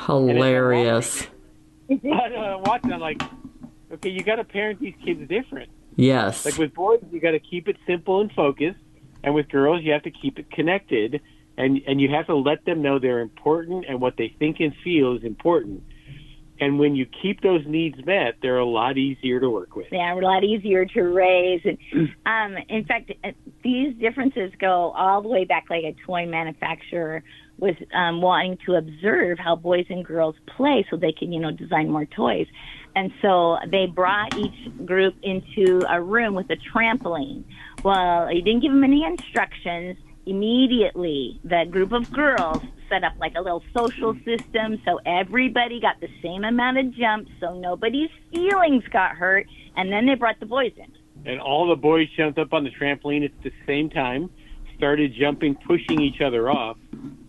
Hilarious. 0.06 1.26
But 1.88 2.32
uh, 2.34 2.58
watching, 2.64 2.92
I'm 2.92 3.00
like, 3.00 3.20
okay, 3.92 4.10
you 4.10 4.22
got 4.22 4.36
to 4.36 4.44
parent 4.44 4.78
these 4.80 4.94
kids 5.04 5.28
different. 5.28 5.68
Yes. 5.96 6.44
Like 6.44 6.56
with 6.56 6.74
boys, 6.74 7.02
you 7.10 7.20
got 7.20 7.32
to 7.32 7.40
keep 7.40 7.68
it 7.68 7.76
simple 7.86 8.20
and 8.20 8.32
focused, 8.32 8.78
and 9.22 9.34
with 9.34 9.48
girls, 9.48 9.82
you 9.82 9.92
have 9.92 10.02
to 10.04 10.10
keep 10.10 10.38
it 10.38 10.50
connected, 10.50 11.20
and 11.56 11.80
and 11.86 12.00
you 12.00 12.08
have 12.10 12.26
to 12.26 12.36
let 12.36 12.64
them 12.64 12.82
know 12.82 12.98
they're 12.98 13.20
important 13.20 13.84
and 13.88 14.00
what 14.00 14.16
they 14.16 14.34
think 14.38 14.60
and 14.60 14.74
feel 14.82 15.16
is 15.16 15.24
important. 15.24 15.82
And 16.60 16.78
when 16.78 16.94
you 16.94 17.06
keep 17.06 17.40
those 17.40 17.66
needs 17.66 18.04
met, 18.04 18.34
they're 18.42 18.58
a 18.58 18.66
lot 18.66 18.98
easier 18.98 19.40
to 19.40 19.48
work 19.48 19.76
with. 19.76 19.86
Yeah, 19.90 20.12
a 20.12 20.16
lot 20.16 20.44
easier 20.44 20.84
to 20.84 21.02
raise. 21.02 21.62
And 21.64 21.78
um, 22.26 22.62
in 22.68 22.84
fact, 22.84 23.10
uh, 23.24 23.30
these 23.64 23.96
differences 23.96 24.52
go 24.60 24.92
all 24.92 25.22
the 25.22 25.28
way 25.28 25.46
back. 25.46 25.66
Like 25.70 25.84
a 25.84 25.96
toy 26.06 26.26
manufacturer 26.26 27.22
was 27.60 27.74
um, 27.94 28.22
wanting 28.22 28.58
to 28.66 28.74
observe 28.74 29.38
how 29.38 29.54
boys 29.54 29.86
and 29.88 30.04
girls 30.04 30.34
play, 30.56 30.86
so 30.90 30.96
they 30.96 31.12
can, 31.12 31.32
you 31.32 31.40
know, 31.40 31.50
design 31.50 31.90
more 31.90 32.06
toys. 32.06 32.46
And 32.96 33.12
so 33.22 33.58
they 33.70 33.86
brought 33.86 34.36
each 34.36 34.86
group 34.86 35.14
into 35.22 35.82
a 35.88 36.02
room 36.02 36.34
with 36.34 36.50
a 36.50 36.56
trampoline. 36.56 37.44
Well, 37.84 38.28
he 38.28 38.40
didn't 38.40 38.62
give 38.62 38.72
them 38.72 38.82
any 38.82 39.04
instructions. 39.04 39.96
Immediately, 40.26 41.40
the 41.44 41.66
group 41.70 41.92
of 41.92 42.10
girls 42.12 42.62
set 42.88 43.04
up 43.04 43.12
like 43.18 43.34
a 43.36 43.40
little 43.40 43.62
social 43.76 44.14
system 44.24 44.80
so 44.84 45.00
everybody 45.06 45.80
got 45.80 46.00
the 46.00 46.08
same 46.22 46.44
amount 46.44 46.78
of 46.78 46.94
jumps 46.94 47.30
so 47.40 47.58
nobody's 47.58 48.10
feelings 48.32 48.82
got 48.92 49.12
hurt. 49.12 49.46
And 49.76 49.92
then 49.92 50.06
they 50.06 50.14
brought 50.14 50.40
the 50.40 50.46
boys 50.46 50.72
in. 50.76 50.92
And 51.24 51.40
all 51.40 51.68
the 51.68 51.76
boys 51.76 52.08
jumped 52.16 52.38
up 52.38 52.52
on 52.52 52.64
the 52.64 52.70
trampoline 52.70 53.24
at 53.24 53.32
the 53.42 53.52
same 53.66 53.90
time, 53.90 54.30
started 54.80 55.12
jumping, 55.12 55.54
pushing 55.54 56.00
each 56.00 56.22
other 56.22 56.50
off, 56.50 56.78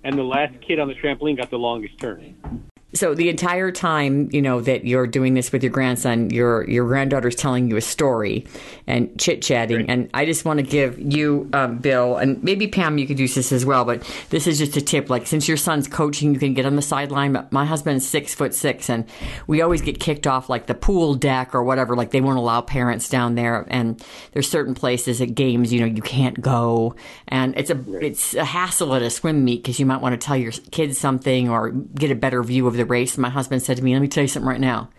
and 0.06 0.18
the 0.18 0.24
last 0.24 0.54
kid 0.66 0.80
on 0.80 0.88
the 0.88 0.94
trampoline 0.94 1.36
got 1.36 1.50
the 1.50 1.60
longest 1.60 1.98
turn. 2.00 2.71
So 2.94 3.16
the 3.16 3.30
entire 3.30 3.72
time, 3.72 4.30
you 4.32 4.42
know, 4.42 4.60
that 4.62 4.86
you're 4.86 5.08
doing 5.08 5.34
this 5.34 5.52
with 5.52 5.64
your 5.64 5.72
grandson, 5.72 6.30
your 6.30 6.70
your 6.70 6.86
granddaughter's 6.86 7.36
telling 7.36 7.70
you 7.70 7.78
a 7.78 7.82
story 7.82 8.46
and 8.86 9.18
chit 9.20 9.42
chatting. 9.42 9.90
And 9.90 10.10
I 10.14 10.26
just 10.26 10.44
want 10.44 10.60
to 10.60 10.64
give 10.64 11.00
you, 11.00 11.50
um, 11.54 11.78
Bill, 11.78 12.18
and 12.18 12.44
maybe 12.44 12.68
Pam, 12.68 12.98
you 12.98 13.08
could 13.08 13.18
use 13.18 13.34
this 13.36 13.54
as 13.54 13.66
well. 13.66 13.86
But 13.86 14.04
this 14.30 14.46
is 14.46 14.58
just 14.58 14.76
a 14.76 14.82
tip. 14.82 15.10
Like 15.10 15.26
since 15.26 15.48
your 15.48 15.56
son's 15.56 15.88
coaching, 15.88 16.34
you 16.34 16.40
can 16.40 16.54
get 16.54 16.66
on 16.66 16.76
the 16.76 16.82
sideline. 16.82 17.32
But 17.32 17.52
my 17.54 17.64
husband's 17.64 18.06
six 18.06 18.36
foot 18.36 18.54
six, 18.54 18.90
and 18.90 19.06
we 19.48 19.62
always 19.62 19.82
get 19.82 20.00
kicked 20.00 20.28
off 20.28 20.50
like 20.50 20.68
the 20.68 20.76
pool 20.76 21.16
deck 21.16 21.56
or 21.56 21.64
whatever. 21.64 21.96
Like 21.96 22.12
they 22.12 22.20
won't 22.20 22.38
allow 22.38 22.60
parents 22.60 23.08
down 23.08 23.36
there. 23.36 23.66
And 23.70 24.04
there's 24.34 24.50
certain 24.50 24.76
places 24.76 25.22
at 25.22 25.34
games, 25.34 25.72
you 25.72 25.80
know, 25.80 25.86
you 25.86 26.02
can't 26.02 26.42
go, 26.42 26.96
and 27.30 27.56
it's 27.58 27.70
a 27.70 27.80
it's 28.04 28.34
a 28.34 28.44
hassle 28.44 28.94
at 28.96 29.02
a 29.02 29.10
swim 29.10 29.46
meet 29.46 29.64
because 29.64 29.80
you 29.80 29.86
might 29.86 30.02
want 30.02 30.20
to 30.20 30.26
tell 30.26 30.36
your 30.36 30.52
kids 30.72 30.98
something 30.98 31.50
or 31.50 31.70
get 31.70 32.12
a 32.12 32.16
better 32.16 32.44
view 32.44 32.68
of 32.68 32.81
the 32.82 32.86
race. 32.86 33.18
My 33.18 33.30
husband 33.30 33.62
said 33.62 33.78
to 33.78 33.84
me, 33.84 33.94
"Let 33.94 34.02
me 34.02 34.08
tell 34.08 34.24
you 34.24 34.28
something 34.28 34.50
right 34.50 34.60
now. 34.60 34.90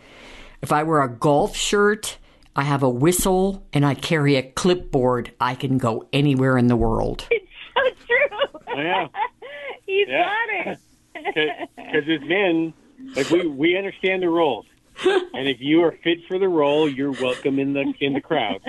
If 0.62 0.72
I 0.72 0.82
wear 0.84 1.02
a 1.02 1.08
golf 1.08 1.56
shirt, 1.56 2.18
I 2.54 2.62
have 2.62 2.82
a 2.82 2.88
whistle, 2.88 3.66
and 3.72 3.84
I 3.84 3.94
carry 3.94 4.36
a 4.36 4.42
clipboard, 4.42 5.32
I 5.40 5.54
can 5.56 5.78
go 5.78 6.06
anywhere 6.12 6.56
in 6.56 6.68
the 6.68 6.76
world." 6.76 7.28
It's 7.74 7.98
so 7.98 8.06
true. 8.06 8.60
Oh, 8.68 8.80
yeah. 8.80 9.08
He's 9.86 10.06
Yeah. 10.06 10.30
got 10.64 10.72
it. 10.72 11.68
Because 11.76 12.08
as 12.08 12.20
men, 12.28 12.72
like 13.16 13.28
we 13.30 13.46
we 13.46 13.76
understand 13.76 14.22
the 14.22 14.28
roles, 14.28 14.66
and 15.04 15.48
if 15.48 15.60
you 15.60 15.82
are 15.84 15.92
fit 16.04 16.18
for 16.28 16.38
the 16.38 16.48
role, 16.48 16.88
you're 16.88 17.12
welcome 17.12 17.58
in 17.58 17.72
the 17.72 17.92
in 18.00 18.12
the 18.14 18.20
crowd. 18.20 18.60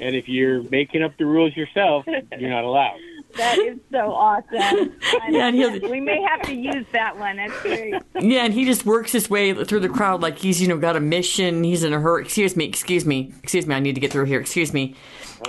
And 0.00 0.14
if 0.16 0.28
you're 0.28 0.62
making 0.64 1.02
up 1.02 1.16
the 1.18 1.26
rules 1.26 1.56
yourself, 1.56 2.04
you're 2.06 2.50
not 2.50 2.64
allowed. 2.64 2.98
That 3.36 3.58
is 3.58 3.78
so 3.90 4.12
awesome. 4.12 4.94
Yeah, 5.28 5.46
and 5.48 5.56
he'll- 5.56 5.90
we 5.90 6.00
may 6.00 6.20
have 6.22 6.42
to 6.42 6.54
use 6.54 6.86
that 6.92 7.16
one. 7.18 7.36
That's 7.36 7.60
great. 7.62 7.94
Yeah, 8.20 8.44
and 8.44 8.52
he 8.54 8.64
just 8.64 8.84
works 8.84 9.12
his 9.12 9.30
way 9.30 9.52
through 9.64 9.80
the 9.80 9.88
crowd 9.88 10.20
like 10.22 10.38
he's, 10.38 10.60
you 10.60 10.68
know, 10.68 10.78
got 10.78 10.96
a 10.96 11.00
mission. 11.00 11.62
He's 11.64 11.84
in 11.84 11.92
a 11.92 12.00
hurry. 12.00 12.22
Excuse 12.24 12.56
me, 12.56 12.64
excuse 12.66 13.04
me, 13.06 13.32
excuse 13.42 13.66
me. 13.66 13.74
I 13.74 13.80
need 13.80 13.94
to 13.94 14.00
get 14.00 14.10
through 14.12 14.24
here. 14.26 14.40
Excuse 14.40 14.72
me. 14.72 14.94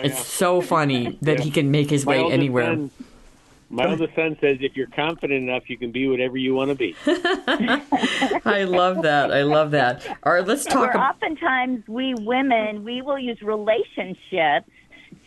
It's 0.03 0.25
so 0.25 0.61
funny 0.61 1.17
that 1.21 1.39
he 1.41 1.51
can 1.51 1.71
make 1.71 1.89
his 1.89 2.05
My 2.05 2.23
way 2.23 2.31
anywhere. 2.31 2.65
son- 2.65 2.91
my 3.73 3.87
oldest 3.89 4.13
son 4.15 4.37
says, 4.41 4.57
if 4.59 4.75
you're 4.75 4.87
confident 4.87 5.43
enough, 5.47 5.69
you 5.69 5.77
can 5.77 5.91
be 5.91 6.05
whatever 6.09 6.35
you 6.35 6.53
want 6.53 6.69
to 6.71 6.75
be. 6.75 6.93
I 7.05 8.65
love 8.67 9.03
that. 9.03 9.31
I 9.31 9.43
love 9.43 9.71
that. 9.71 10.05
All 10.23 10.33
right, 10.33 10.45
let's 10.45 10.65
talk. 10.65 10.93
Or 10.93 10.97
ab- 10.97 11.15
oftentimes 11.15 11.87
we 11.87 12.13
women 12.15 12.83
we 12.83 13.01
will 13.01 13.17
use 13.19 13.41
relationships 13.41 14.69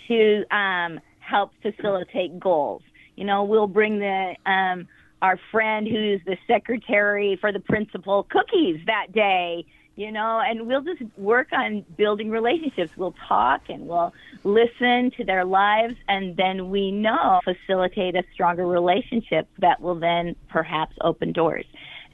to 0.08 0.44
um, 0.54 1.00
help 1.24 1.52
facilitate 1.62 2.38
goals. 2.38 2.82
You 3.16 3.24
know, 3.24 3.44
we'll 3.44 3.66
bring 3.66 3.98
the 3.98 4.34
um, 4.46 4.88
our 5.22 5.38
friend 5.50 5.87
who's 5.87 6.20
the 6.26 6.37
secretary 6.46 7.37
for 7.40 7.52
the 7.52 7.60
principal 7.60 8.24
cookies 8.28 8.80
that 8.87 9.12
day. 9.12 9.64
You 9.96 10.10
know, 10.10 10.42
and 10.44 10.66
we'll 10.66 10.82
just 10.82 11.02
work 11.16 11.52
on 11.52 11.84
building 11.96 12.28
relationships. 12.28 12.90
We'll 12.96 13.14
talk 13.28 13.60
and 13.68 13.87
we'll 13.87 14.12
listen 14.42 15.12
to 15.16 15.24
their 15.24 15.44
lives, 15.44 15.94
and 16.08 16.37
then 16.37 16.68
we 16.68 16.90
know 16.90 17.40
facilitate 17.44 18.16
a 18.16 18.24
stronger 18.32 18.66
relationship 18.66 19.46
that 19.60 19.80
will 19.80 19.94
then 19.94 20.34
perhaps 20.48 20.96
open 21.00 21.30
doors. 21.32 21.64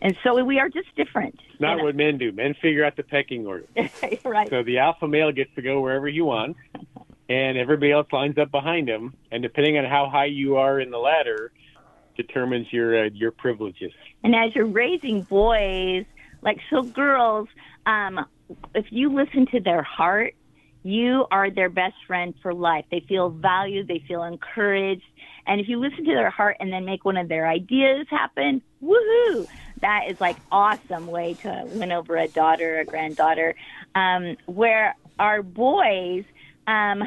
And 0.02 0.14
so 0.22 0.44
we 0.44 0.58
are 0.58 0.68
just 0.68 0.94
different. 0.94 1.40
Not 1.58 1.74
And- 1.74 1.82
what 1.82 1.96
men 1.96 2.18
do. 2.18 2.32
Men 2.32 2.52
figure 2.60 2.84
out 2.84 2.96
the 2.96 3.02
pecking 3.02 3.46
order. 3.46 3.64
right. 4.26 4.50
So 4.50 4.62
the 4.62 4.78
alpha 4.78 5.08
male 5.08 5.32
gets 5.32 5.54
to 5.54 5.62
go 5.62 5.80
wherever 5.80 6.06
he 6.06 6.20
wants, 6.20 6.58
and 7.30 7.56
everybody 7.56 7.92
else 7.92 8.08
lines 8.12 8.36
up 8.36 8.50
behind 8.50 8.88
him. 8.88 9.14
And 9.30 9.42
depending 9.42 9.78
on 9.78 9.84
how 9.84 10.10
high 10.10 10.26
you 10.26 10.56
are 10.56 10.80
in 10.80 10.90
the 10.90 10.98
ladder, 10.98 11.52
determines 12.16 12.66
your 12.72 13.06
uh, 13.06 13.10
your 13.14 13.30
privileges. 13.30 13.92
And 14.22 14.34
as 14.34 14.54
you're 14.54 14.66
raising 14.66 15.22
boys, 15.22 16.04
like 16.42 16.58
so 16.68 16.82
girls, 16.82 17.48
um, 17.86 18.26
if 18.74 18.86
you 18.90 19.14
listen 19.14 19.46
to 19.52 19.60
their 19.60 19.82
heart, 19.82 20.34
you 20.82 21.26
are 21.30 21.50
their 21.50 21.70
best 21.70 21.94
friend 22.06 22.34
for 22.42 22.52
life. 22.52 22.84
They 22.90 23.00
feel 23.08 23.30
valued, 23.30 23.86
they 23.86 24.02
feel 24.08 24.24
encouraged. 24.24 25.04
And 25.46 25.60
if 25.60 25.68
you 25.68 25.78
listen 25.78 26.04
to 26.04 26.14
their 26.14 26.30
heart 26.30 26.56
and 26.60 26.72
then 26.72 26.84
make 26.84 27.04
one 27.04 27.16
of 27.16 27.28
their 27.28 27.48
ideas 27.48 28.06
happen, 28.10 28.60
woohoo! 28.82 29.46
That 29.80 30.02
is 30.10 30.20
like 30.20 30.36
awesome 30.50 31.06
way 31.06 31.34
to 31.42 31.64
win 31.66 31.92
over 31.92 32.16
a 32.16 32.28
daughter, 32.28 32.80
a 32.80 32.84
granddaughter. 32.84 33.54
Um, 33.94 34.36
where 34.46 34.96
our 35.18 35.42
boys, 35.42 36.24
um, 36.66 37.02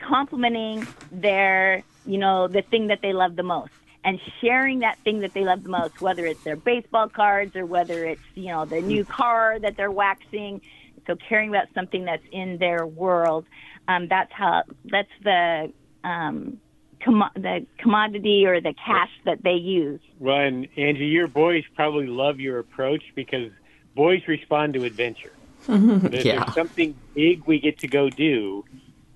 complimenting 0.00 0.86
their, 1.10 1.82
you 2.04 2.18
know, 2.18 2.48
the 2.48 2.62
thing 2.62 2.88
that 2.88 3.00
they 3.02 3.12
love 3.12 3.36
the 3.36 3.42
most 3.42 3.70
and 4.04 4.18
sharing 4.40 4.80
that 4.80 4.98
thing 5.04 5.20
that 5.20 5.34
they 5.34 5.44
love 5.44 5.62
the 5.62 5.68
most, 5.68 6.00
whether 6.00 6.24
it's 6.24 6.42
their 6.44 6.56
baseball 6.56 7.08
cards 7.08 7.54
or 7.54 7.66
whether 7.66 8.04
it's, 8.04 8.22
you 8.34 8.48
know, 8.48 8.64
the 8.64 8.80
new 8.80 9.04
car 9.04 9.58
that 9.60 9.76
they're 9.76 9.90
waxing. 9.90 10.60
So 11.06 11.16
caring 11.28 11.50
about 11.50 11.66
something 11.74 12.04
that's 12.04 12.22
in 12.32 12.58
their 12.58 12.86
world. 12.86 13.46
Um, 13.88 14.06
that's 14.08 14.32
how, 14.32 14.62
that's 14.84 15.10
the, 15.22 15.72
um, 16.04 16.60
commo- 17.06 17.34
the 17.34 17.66
commodity 17.78 18.44
or 18.46 18.60
the 18.60 18.74
cash 18.74 19.10
that 19.24 19.42
they 19.42 19.54
use. 19.54 20.00
Well, 20.18 20.40
and 20.40 20.68
Angie, 20.76 21.06
your 21.06 21.28
boys 21.28 21.64
probably 21.74 22.06
love 22.06 22.40
your 22.40 22.58
approach 22.58 23.02
because 23.14 23.50
boys 23.94 24.20
respond 24.28 24.74
to 24.74 24.84
adventure. 24.84 25.32
If 25.68 26.24
Yeah. 26.24 26.44
there's 26.44 26.54
something 26.54 26.94
big 27.14 27.44
we 27.46 27.58
get 27.58 27.78
to 27.80 27.88
go 27.88 28.10
do, 28.10 28.64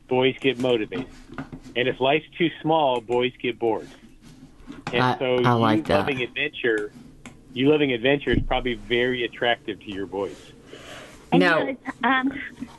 boys 0.09 0.35
get 0.41 0.59
motivated. 0.59 1.07
And 1.77 1.89
if 1.89 2.01
life's 2.01 2.27
too 2.39 2.51
small, 2.63 3.01
boys 3.01 3.33
get 3.41 3.59
bored. 3.59 3.89
And 4.93 5.03
I- 5.03 5.19
so 5.19 5.37
I 5.37 5.55
you 5.55 5.59
like 5.59 5.85
that. 5.87 6.01
loving 6.01 6.23
adventure, 6.23 6.93
you 7.53 7.71
loving 7.71 7.93
adventure 7.93 8.31
is 8.31 8.43
probably 8.47 8.75
very 8.75 9.25
attractive 9.25 9.81
to 9.81 9.91
your 9.91 10.07
boys. 10.07 10.53
And 11.33 11.41
Now- 11.41 11.59
you 11.61 11.77
know, 12.03 12.09
um, 12.09 12.29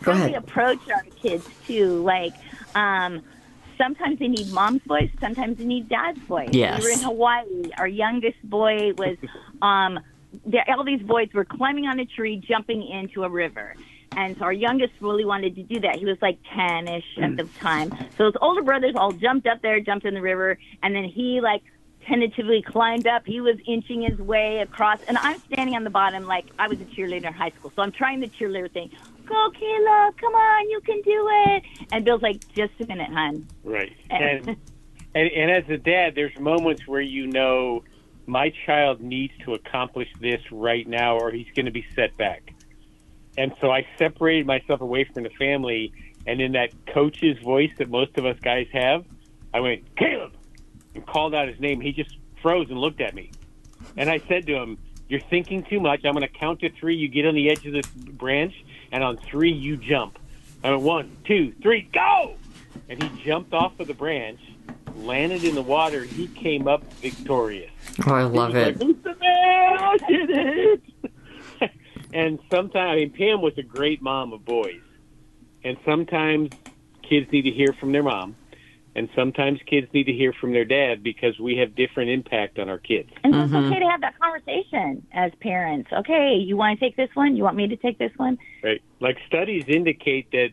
Go 0.04 0.12
how 0.12 0.17
ahead. 0.17 0.30
we 0.32 0.36
approach 0.38 0.80
our 0.93 1.04
kids 1.21 1.47
too. 1.67 2.01
Like, 2.04 2.34
um, 2.73 3.21
sometimes 3.78 4.19
they 4.19 4.30
need 4.30 4.51
mom's 4.54 4.82
voice, 4.84 5.10
sometimes 5.19 5.58
they 5.58 5.65
need 5.65 5.89
dad's 5.89 6.19
voice. 6.19 6.49
Yes. 6.54 6.80
We 6.82 6.88
were 6.88 6.93
in 6.93 6.99
Hawaii. 6.99 7.71
Our 7.78 7.88
youngest 7.88 8.41
boy 8.43 8.93
was, 8.97 9.17
um, 9.62 9.99
the, 10.45 10.60
all 10.71 10.84
these 10.84 11.02
boys 11.02 11.30
were 11.34 11.45
climbing 11.45 11.86
on 11.86 12.00
a 12.00 12.06
tree, 12.06 12.38
jumping 12.38 12.88
into 12.88 13.24
a 13.24 13.30
river. 13.30 13.76
And 14.15 14.38
so 14.38 14.45
our 14.45 14.54
youngest 14.54 14.93
really 15.02 15.26
wanted 15.26 15.56
to 15.56 15.63
do 15.63 15.80
that. 15.82 15.98
He 15.98 16.06
was 16.06 16.17
like 16.21 16.39
10 16.56 16.88
ish 16.88 17.04
at 17.17 17.32
mm. 17.32 17.38
the 17.38 17.43
time. 17.60 17.91
So 18.17 18.26
his 18.26 18.36
older 18.41 18.62
brothers 18.62 18.95
all 18.95 19.12
jumped 19.12 19.48
up 19.48 19.62
there, 19.62 19.80
jumped 19.80 20.06
in 20.06 20.13
the 20.13 20.21
river, 20.21 20.58
and 20.84 20.95
then 20.95 21.04
he 21.04 21.41
like 21.41 21.63
tentatively 22.08 22.62
climbed 22.62 23.08
up. 23.08 23.24
He 23.26 23.41
was 23.41 23.58
inching 23.67 24.02
his 24.02 24.17
way 24.19 24.60
across, 24.60 25.00
and 25.08 25.17
I'm 25.17 25.39
standing 25.39 25.76
on 25.76 25.84
the 25.84 25.89
bottom 25.89 26.26
like 26.26 26.45
I 26.58 26.67
was 26.67 26.80
a 26.80 26.86
cheerleader 26.86 27.26
in 27.26 27.34
high 27.34 27.50
school. 27.50 27.71
So 27.76 27.82
I'm 27.82 27.91
trying 27.91 28.19
the 28.19 28.28
cheerleader 28.28 28.71
thing. 28.71 28.91
Go, 29.26 29.52
Caleb, 29.52 30.17
come 30.17 30.34
on, 30.34 30.69
you 30.69 30.80
can 30.82 31.02
do 31.02 31.28
it. 31.48 31.63
And 31.91 32.06
Bill's 32.06 32.21
like, 32.21 32.48
just 32.54 32.74
a 32.80 32.86
minute, 32.86 33.12
hon. 33.12 33.48
Right. 33.63 33.93
And, 34.10 34.58
and 35.13 35.32
and 35.32 35.50
as 35.50 35.69
a 35.69 35.78
dad, 35.78 36.13
there's 36.13 36.38
moments 36.38 36.86
where 36.88 37.00
you 37.00 37.28
know 37.28 37.86
my 38.28 38.52
child 38.66 39.02
needs 39.02 39.34
to 39.46 39.54
accomplish 39.54 40.10
this 40.20 40.42
right 40.52 40.88
now, 40.88 41.18
or 41.18 41.32
he's 41.32 41.48
going 41.56 41.66
to 41.66 41.72
be 41.72 41.86
set 41.96 42.16
back. 42.18 42.54
And 43.38 43.54
so 43.60 43.72
I 43.72 43.86
separated 43.98 44.46
myself 44.46 44.82
away 44.82 45.04
from 45.04 45.24
the 45.24 45.30
family, 45.32 45.94
and 46.26 46.42
in 46.42 46.54
that 46.54 46.72
coach's 46.88 47.38
voice 47.40 47.72
that 47.78 47.90
most 47.90 48.18
of 48.18 48.26
us 48.26 48.38
guys 48.40 48.68
have, 48.74 49.06
I 49.54 49.60
went 49.60 49.96
Caleb 49.96 50.34
and 50.94 51.06
called 51.06 51.36
out 51.36 51.48
his 51.48 51.60
name. 51.60 51.82
He 51.82 51.92
just 51.92 52.18
froze 52.42 52.70
and 52.70 52.80
looked 52.80 53.02
at 53.02 53.14
me, 53.14 53.32
and 53.98 54.10
I 54.10 54.20
said 54.28 54.48
to 54.48 54.56
him, 54.56 54.78
"You're 55.10 55.20
thinking 55.20 55.64
too 55.64 55.80
much. 55.80 56.06
I'm 56.06 56.14
going 56.14 56.28
to 56.28 56.40
count 56.40 56.62
to 56.62 56.70
three. 56.70 56.96
You 56.96 57.08
get 57.08 57.26
on 57.26 57.36
the 57.36 57.50
edge 57.50 57.66
of 57.66 57.74
this 57.74 57.88
branch, 57.88 58.54
and 58.92 59.04
on 59.04 59.18
three 59.18 59.52
you 59.52 59.78
jump. 59.78 60.18
I 60.64 60.72
went 60.72 60.82
one, 60.84 61.18
two, 61.26 61.54
three, 61.62 61.82
go!" 61.94 62.36
and 62.90 63.02
he 63.02 63.24
jumped 63.24 63.54
off 63.54 63.80
of 63.80 63.88
the 63.88 63.94
branch, 63.94 64.40
landed 64.95 65.43
in 65.43 65.55
the 65.55 65.62
water. 65.62 66.03
He 66.03 66.27
came 66.27 66.67
up 66.67 66.84
victorious. 66.95 67.71
Oh, 68.05 68.13
I 68.13 68.23
love 68.23 68.55
it. 68.55 68.77
Like, 68.77 68.81
"Who's 68.81 69.03
the 69.03 69.15
man? 69.15 69.77
I 69.79 69.97
did 70.08 70.29
it. 70.29 70.81
and 72.13 72.39
sometimes, 72.49 72.91
I 72.91 72.95
mean, 72.95 73.12
Pam 73.12 73.41
was 73.41 73.53
a 73.58 73.63
great 73.63 74.01
mom 74.01 74.34
of 74.34 74.45
boys, 74.45 74.81
and 75.63 75.77
sometimes 75.86 76.49
kids 77.08 77.31
need 77.31 77.43
to 77.43 77.51
hear 77.51 77.73
from 77.79 77.91
their 77.91 78.03
mom, 78.03 78.36
and 78.95 79.10
sometimes 79.15 79.60
kids 79.65 79.88
need 79.93 80.05
to 80.05 80.13
hear 80.13 80.34
from 80.34 80.53
their 80.53 80.65
dad 80.65 81.03
because 81.03 81.38
we 81.39 81.58
have 81.58 81.75
different 81.75 82.10
impact 82.10 82.60
on 82.60 82.69
our 82.69 82.77
kids. 82.77 83.10
And 83.23 83.34
so 83.34 83.41
it's 83.41 83.53
mm-hmm. 83.53 83.65
okay 83.65 83.79
to 83.79 83.89
have 83.89 84.01
that 84.01 84.17
conversation 84.19 85.05
as 85.12 85.31
parents. 85.41 85.89
Okay, 85.91 86.36
you 86.36 86.58
want 86.58 86.79
to 86.79 86.86
take 86.86 86.95
this 86.95 87.10
one? 87.13 87.36
You 87.36 87.43
want 87.43 87.58
me 87.58 87.67
to 87.67 87.75
take 87.75 87.97
this 87.97 88.12
one? 88.17 88.38
Right. 88.63 88.81
Like 88.99 89.17
studies 89.27 89.65
indicate 89.67 90.31
that 90.31 90.51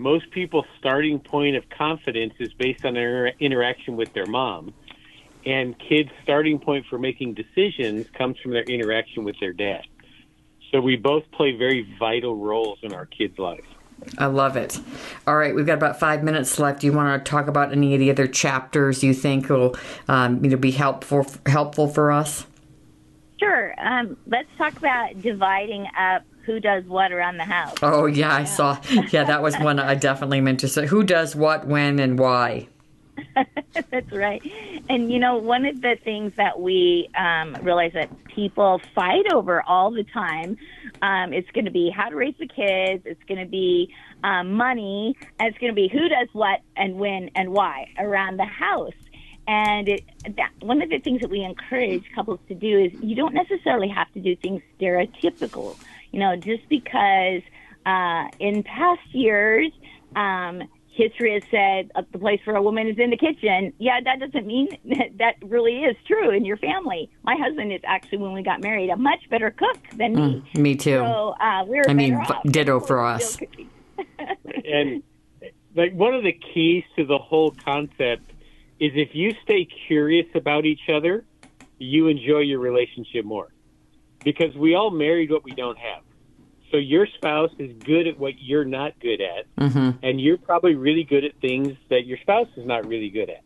most 0.00 0.30
people's 0.30 0.64
starting 0.78 1.20
point 1.20 1.56
of 1.56 1.68
confidence 1.68 2.32
is 2.38 2.52
based 2.54 2.84
on 2.86 2.94
their 2.94 3.28
interaction 3.38 3.96
with 3.96 4.12
their 4.14 4.26
mom. 4.26 4.72
And 5.44 5.78
kids' 5.78 6.10
starting 6.22 6.58
point 6.58 6.86
for 6.88 6.98
making 6.98 7.34
decisions 7.34 8.06
comes 8.16 8.38
from 8.42 8.52
their 8.52 8.62
interaction 8.62 9.24
with 9.24 9.36
their 9.40 9.52
dad. 9.52 9.82
So 10.70 10.80
we 10.80 10.96
both 10.96 11.30
play 11.32 11.56
very 11.56 11.94
vital 11.98 12.36
roles 12.36 12.78
in 12.82 12.94
our 12.94 13.06
kids' 13.06 13.38
lives. 13.38 13.66
I 14.16 14.26
love 14.26 14.56
it. 14.56 14.78
All 15.26 15.36
right, 15.36 15.54
we've 15.54 15.66
got 15.66 15.76
about 15.76 16.00
five 16.00 16.22
minutes 16.22 16.58
left. 16.58 16.80
Do 16.80 16.86
you 16.86 16.92
want 16.94 17.22
to 17.22 17.30
talk 17.30 17.46
about 17.46 17.72
any 17.72 17.92
of 17.92 18.00
the 18.00 18.10
other 18.10 18.26
chapters 18.26 19.04
you 19.04 19.12
think 19.12 19.50
will 19.50 19.76
um, 20.08 20.42
you 20.42 20.50
know, 20.50 20.56
be 20.56 20.70
helpful 20.70 21.26
helpful 21.44 21.88
for 21.88 22.10
us? 22.10 22.46
Sure. 23.38 23.74
Um, 23.78 24.16
let's 24.26 24.48
talk 24.56 24.76
about 24.76 25.20
dividing 25.20 25.86
up 25.98 26.22
who 26.50 26.58
does 26.58 26.84
what 26.86 27.12
around 27.12 27.36
the 27.36 27.44
house. 27.44 27.76
Oh 27.80 28.06
yeah, 28.06 28.34
I 28.34 28.44
saw. 28.44 28.76
Yeah, 29.12 29.24
that 29.24 29.40
was 29.40 29.56
one 29.58 29.78
I 29.78 29.94
definitely 29.94 30.40
meant 30.40 30.60
to 30.60 30.68
say. 30.68 30.86
Who 30.86 31.04
does 31.04 31.36
what, 31.36 31.66
when, 31.66 32.00
and 32.00 32.18
why? 32.18 32.66
That's 33.90 34.10
right. 34.10 34.42
And 34.88 35.12
you 35.12 35.20
know, 35.20 35.36
one 35.36 35.64
of 35.64 35.80
the 35.80 35.96
things 36.02 36.32
that 36.36 36.58
we 36.58 37.08
um, 37.16 37.56
realize 37.62 37.92
that 37.92 38.10
people 38.24 38.80
fight 38.96 39.32
over 39.32 39.62
all 39.62 39.92
the 39.92 40.02
time, 40.02 40.56
um, 41.02 41.32
it's 41.32 41.50
going 41.52 41.66
to 41.66 41.70
be 41.70 41.90
how 41.90 42.08
to 42.08 42.16
raise 42.16 42.34
the 42.40 42.48
kids. 42.48 43.04
It's 43.06 43.22
going 43.28 43.40
to 43.40 43.50
be 43.50 43.94
um, 44.24 44.52
money, 44.54 45.16
and 45.38 45.48
it's 45.48 45.58
going 45.58 45.70
to 45.70 45.76
be 45.76 45.86
who 45.86 46.08
does 46.08 46.28
what 46.32 46.62
and 46.76 46.96
when 46.96 47.30
and 47.36 47.50
why 47.50 47.86
around 47.96 48.38
the 48.38 48.44
house. 48.44 48.92
And 49.46 49.88
it, 49.88 50.04
that, 50.36 50.50
one 50.60 50.82
of 50.82 50.90
the 50.90 50.98
things 50.98 51.20
that 51.22 51.30
we 51.30 51.42
encourage 51.42 52.04
couples 52.14 52.40
to 52.48 52.54
do 52.54 52.78
is 52.78 52.92
you 53.00 53.16
don't 53.16 53.34
necessarily 53.34 53.88
have 53.88 54.12
to 54.12 54.20
do 54.20 54.36
things 54.36 54.62
stereotypical. 54.78 55.76
You 56.12 56.20
know, 56.20 56.36
just 56.36 56.68
because 56.68 57.42
uh, 57.86 58.28
in 58.38 58.62
past 58.62 59.00
years, 59.12 59.70
um, 60.16 60.62
history 60.88 61.34
has 61.34 61.42
said 61.50 61.90
uh, 61.94 62.02
the 62.12 62.18
place 62.18 62.40
for 62.44 62.54
a 62.56 62.62
woman 62.62 62.88
is 62.88 62.98
in 62.98 63.10
the 63.10 63.16
kitchen. 63.16 63.72
Yeah, 63.78 64.00
that 64.04 64.20
doesn't 64.20 64.46
mean 64.46 64.68
that, 64.86 65.18
that 65.18 65.34
really 65.42 65.78
is 65.78 65.96
true 66.06 66.30
in 66.30 66.44
your 66.44 66.56
family. 66.58 67.10
My 67.22 67.36
husband 67.36 67.72
is 67.72 67.80
actually, 67.84 68.18
when 68.18 68.32
we 68.32 68.42
got 68.42 68.60
married, 68.60 68.90
a 68.90 68.96
much 68.96 69.20
better 69.30 69.50
cook 69.50 69.78
than 69.96 70.14
me. 70.14 70.44
Me 70.54 70.76
too. 70.76 70.98
So 70.98 71.34
uh, 71.40 71.64
we're 71.66 71.84
I 71.88 71.94
mean, 71.94 72.14
off. 72.14 72.42
ditto 72.44 72.80
for 72.80 73.04
us. 73.04 73.38
and 74.64 75.02
like 75.74 75.92
one 75.94 76.14
of 76.14 76.24
the 76.24 76.32
keys 76.32 76.84
to 76.96 77.06
the 77.06 77.18
whole 77.18 77.52
concept 77.64 78.30
is 78.78 78.92
if 78.94 79.10
you 79.14 79.34
stay 79.42 79.68
curious 79.86 80.26
about 80.34 80.64
each 80.64 80.88
other, 80.92 81.24
you 81.78 82.08
enjoy 82.08 82.40
your 82.40 82.60
relationship 82.60 83.24
more. 83.24 83.48
Because 84.24 84.54
we 84.54 84.74
all 84.74 84.90
married 84.90 85.30
what 85.30 85.44
we 85.44 85.52
don't 85.52 85.78
have. 85.78 86.02
So 86.70 86.76
your 86.76 87.06
spouse 87.06 87.50
is 87.58 87.72
good 87.84 88.06
at 88.06 88.18
what 88.18 88.34
you're 88.38 88.64
not 88.64 88.98
good 89.00 89.20
at, 89.20 89.54
mm-hmm. 89.56 90.04
and 90.04 90.20
you're 90.20 90.38
probably 90.38 90.76
really 90.76 91.02
good 91.02 91.24
at 91.24 91.34
things 91.40 91.76
that 91.88 92.06
your 92.06 92.18
spouse 92.18 92.48
is 92.56 92.64
not 92.64 92.86
really 92.86 93.10
good 93.10 93.28
at. 93.28 93.42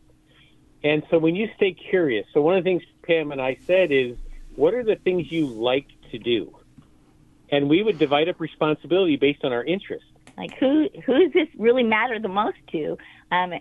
And 0.83 1.01
so 1.09 1.17
when 1.17 1.35
you 1.35 1.49
stay 1.55 1.73
curious, 1.73 2.27
so 2.33 2.41
one 2.41 2.55
of 2.55 2.63
the 2.63 2.69
things 2.69 2.83
Pam 3.01 3.31
and 3.31 3.41
I 3.41 3.57
said 3.65 3.91
is, 3.91 4.15
what 4.55 4.73
are 4.75 4.83
the 4.83 4.95
things 4.95 5.31
you 5.31 5.47
like 5.47 5.87
to 6.11 6.19
do? 6.19 6.55
And 7.49 7.69
we 7.69 7.81
would 7.81 7.97
divide 7.97 8.29
up 8.29 8.39
responsibility 8.39 9.15
based 9.15 9.43
on 9.43 9.51
our 9.51 9.63
interest. 9.63 10.05
Like 10.37 10.55
who 10.59 10.89
who 11.05 11.23
does 11.23 11.33
this 11.33 11.47
really 11.57 11.83
matter 11.83 12.19
the 12.19 12.27
most 12.27 12.57
to? 12.73 12.97
Um, 13.31 13.53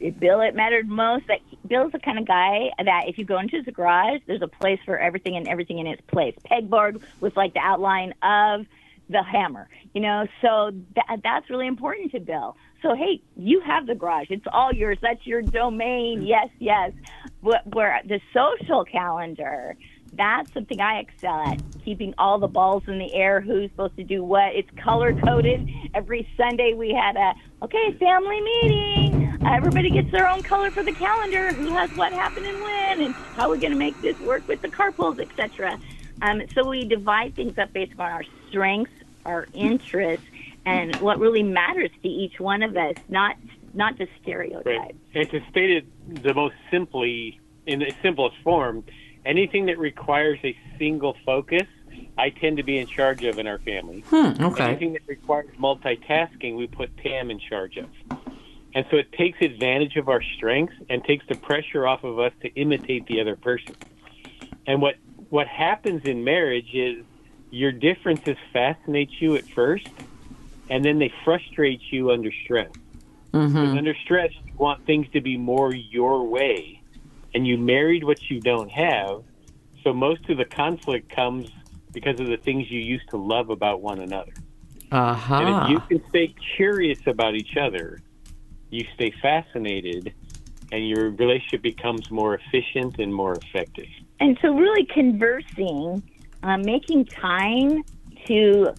it, 0.00 0.18
Bill, 0.18 0.40
it 0.40 0.54
mattered 0.54 0.88
most. 0.88 1.26
That 1.28 1.40
Bill's 1.66 1.92
the 1.92 1.98
kind 1.98 2.18
of 2.18 2.26
guy 2.26 2.70
that 2.84 3.04
if 3.06 3.18
you 3.18 3.24
go 3.24 3.38
into 3.38 3.56
his 3.56 3.74
garage, 3.74 4.20
there's 4.26 4.42
a 4.42 4.48
place 4.48 4.80
for 4.84 4.98
everything 4.98 5.36
and 5.36 5.46
everything 5.48 5.78
in 5.78 5.86
its 5.86 6.02
place. 6.08 6.34
Pegboard 6.50 7.02
with 7.20 7.36
like 7.36 7.54
the 7.54 7.60
outline 7.60 8.14
of 8.22 8.66
the 9.08 9.22
hammer, 9.22 9.68
you 9.94 10.00
know. 10.00 10.26
So 10.42 10.72
that 10.96 11.20
that's 11.22 11.48
really 11.48 11.66
important 11.66 12.12
to 12.12 12.20
Bill. 12.20 12.56
So 12.82 12.94
hey, 12.94 13.22
you 13.36 13.60
have 13.60 13.86
the 13.86 13.94
garage; 13.94 14.28
it's 14.30 14.46
all 14.52 14.72
yours. 14.72 14.98
That's 15.00 15.26
your 15.26 15.42
domain. 15.42 16.22
Yes, 16.22 16.48
yes. 16.58 16.92
Where 17.40 18.00
the 18.04 18.20
social 18.32 18.84
calendar 18.84 19.76
that's 20.14 20.52
something 20.52 20.80
I 20.80 21.00
excel 21.00 21.34
at, 21.34 21.62
keeping 21.84 22.14
all 22.18 22.38
the 22.38 22.48
balls 22.48 22.84
in 22.86 22.98
the 22.98 23.12
air, 23.14 23.40
who's 23.40 23.70
supposed 23.70 23.96
to 23.96 24.04
do 24.04 24.24
what. 24.24 24.54
It's 24.54 24.70
color 24.82 25.12
coded. 25.12 25.68
Every 25.94 26.28
Sunday 26.36 26.74
we 26.74 26.92
had 26.92 27.16
a, 27.16 27.34
okay, 27.62 27.92
family 27.98 28.40
meeting. 28.40 29.38
Everybody 29.46 29.90
gets 29.90 30.10
their 30.10 30.28
own 30.28 30.42
color 30.42 30.70
for 30.70 30.82
the 30.82 30.92
calendar, 30.92 31.52
who 31.52 31.70
has 31.70 31.90
what 31.96 32.12
happened 32.12 32.46
and 32.46 32.60
when, 32.60 33.00
and 33.02 33.14
how 33.14 33.48
we're 33.48 33.56
going 33.56 33.72
to 33.72 33.78
make 33.78 34.00
this 34.02 34.18
work 34.20 34.46
with 34.48 34.60
the 34.62 34.68
carpools, 34.68 35.20
etc. 35.20 35.78
Um, 36.22 36.42
so 36.54 36.68
we 36.68 36.84
divide 36.84 37.36
things 37.36 37.56
up 37.58 37.72
based 37.72 37.92
on 37.98 38.10
our 38.10 38.24
strengths, 38.48 38.92
our 39.24 39.46
interests, 39.54 40.26
and 40.66 40.96
what 40.96 41.18
really 41.18 41.42
matters 41.42 41.90
to 42.02 42.08
each 42.08 42.40
one 42.40 42.62
of 42.62 42.76
us, 42.76 42.96
not 43.08 43.36
not 43.74 43.98
the 43.98 44.08
stereotypes. 44.22 44.66
Right. 44.66 44.96
And 45.14 45.30
to 45.30 45.40
state 45.50 45.70
it 45.70 46.22
the 46.22 46.34
most 46.34 46.54
simply, 46.70 47.38
in 47.66 47.80
the 47.80 47.92
simplest 48.02 48.36
form, 48.42 48.82
anything 49.28 49.66
that 49.66 49.78
requires 49.78 50.38
a 50.42 50.56
single 50.78 51.16
focus, 51.24 51.66
I 52.16 52.30
tend 52.30 52.56
to 52.56 52.62
be 52.62 52.78
in 52.78 52.86
charge 52.86 53.22
of 53.24 53.38
in 53.38 53.46
our 53.46 53.58
family. 53.58 54.00
Hmm, 54.08 54.42
okay. 54.42 54.64
Anything 54.64 54.94
that 54.94 55.02
requires 55.06 55.54
multitasking, 55.60 56.56
we 56.56 56.66
put 56.66 56.96
Pam 56.96 57.30
in 57.30 57.38
charge 57.38 57.76
of. 57.76 57.88
And 58.74 58.86
so 58.90 58.96
it 58.96 59.12
takes 59.12 59.40
advantage 59.40 59.96
of 59.96 60.08
our 60.08 60.22
strengths 60.36 60.74
and 60.88 61.04
takes 61.04 61.26
the 61.28 61.34
pressure 61.34 61.86
off 61.86 62.04
of 62.04 62.18
us 62.18 62.32
to 62.42 62.48
imitate 62.54 63.06
the 63.06 63.20
other 63.20 63.36
person. 63.36 63.76
And 64.66 64.82
what 64.82 64.96
what 65.30 65.46
happens 65.46 66.04
in 66.04 66.24
marriage 66.24 66.70
is 66.72 67.04
your 67.50 67.72
differences 67.72 68.36
fascinate 68.52 69.10
you 69.20 69.36
at 69.36 69.46
first, 69.48 69.88
and 70.70 70.84
then 70.84 70.98
they 70.98 71.12
frustrate 71.24 71.80
you 71.90 72.10
under 72.10 72.30
stress. 72.44 72.70
Mm-hmm. 73.32 73.78
Under 73.78 73.94
stress, 74.04 74.32
you 74.32 74.52
want 74.56 74.86
things 74.86 75.06
to 75.12 75.20
be 75.20 75.36
more 75.36 75.74
your 75.74 76.26
way 76.26 76.77
and 77.34 77.46
you 77.46 77.58
married 77.58 78.04
what 78.04 78.30
you 78.30 78.40
don't 78.40 78.70
have. 78.70 79.22
So 79.84 79.92
most 79.92 80.28
of 80.28 80.38
the 80.38 80.44
conflict 80.44 81.14
comes 81.14 81.48
because 81.92 82.20
of 82.20 82.26
the 82.26 82.36
things 82.36 82.70
you 82.70 82.80
used 82.80 83.08
to 83.10 83.16
love 83.16 83.50
about 83.50 83.80
one 83.80 84.00
another. 84.00 84.32
Uh-huh. 84.90 85.34
And 85.34 85.64
if 85.64 85.70
you 85.70 85.98
can 85.98 86.08
stay 86.08 86.34
curious 86.56 86.98
about 87.06 87.34
each 87.34 87.56
other, 87.56 88.00
you 88.70 88.84
stay 88.94 89.12
fascinated, 89.22 90.14
and 90.72 90.88
your 90.88 91.10
relationship 91.10 91.62
becomes 91.62 92.10
more 92.10 92.34
efficient 92.34 92.98
and 92.98 93.14
more 93.14 93.34
effective. 93.34 93.86
And 94.20 94.38
so, 94.42 94.54
really 94.54 94.86
conversing, 94.86 96.02
uh, 96.42 96.58
making 96.58 97.06
time 97.06 97.82
to 98.26 98.74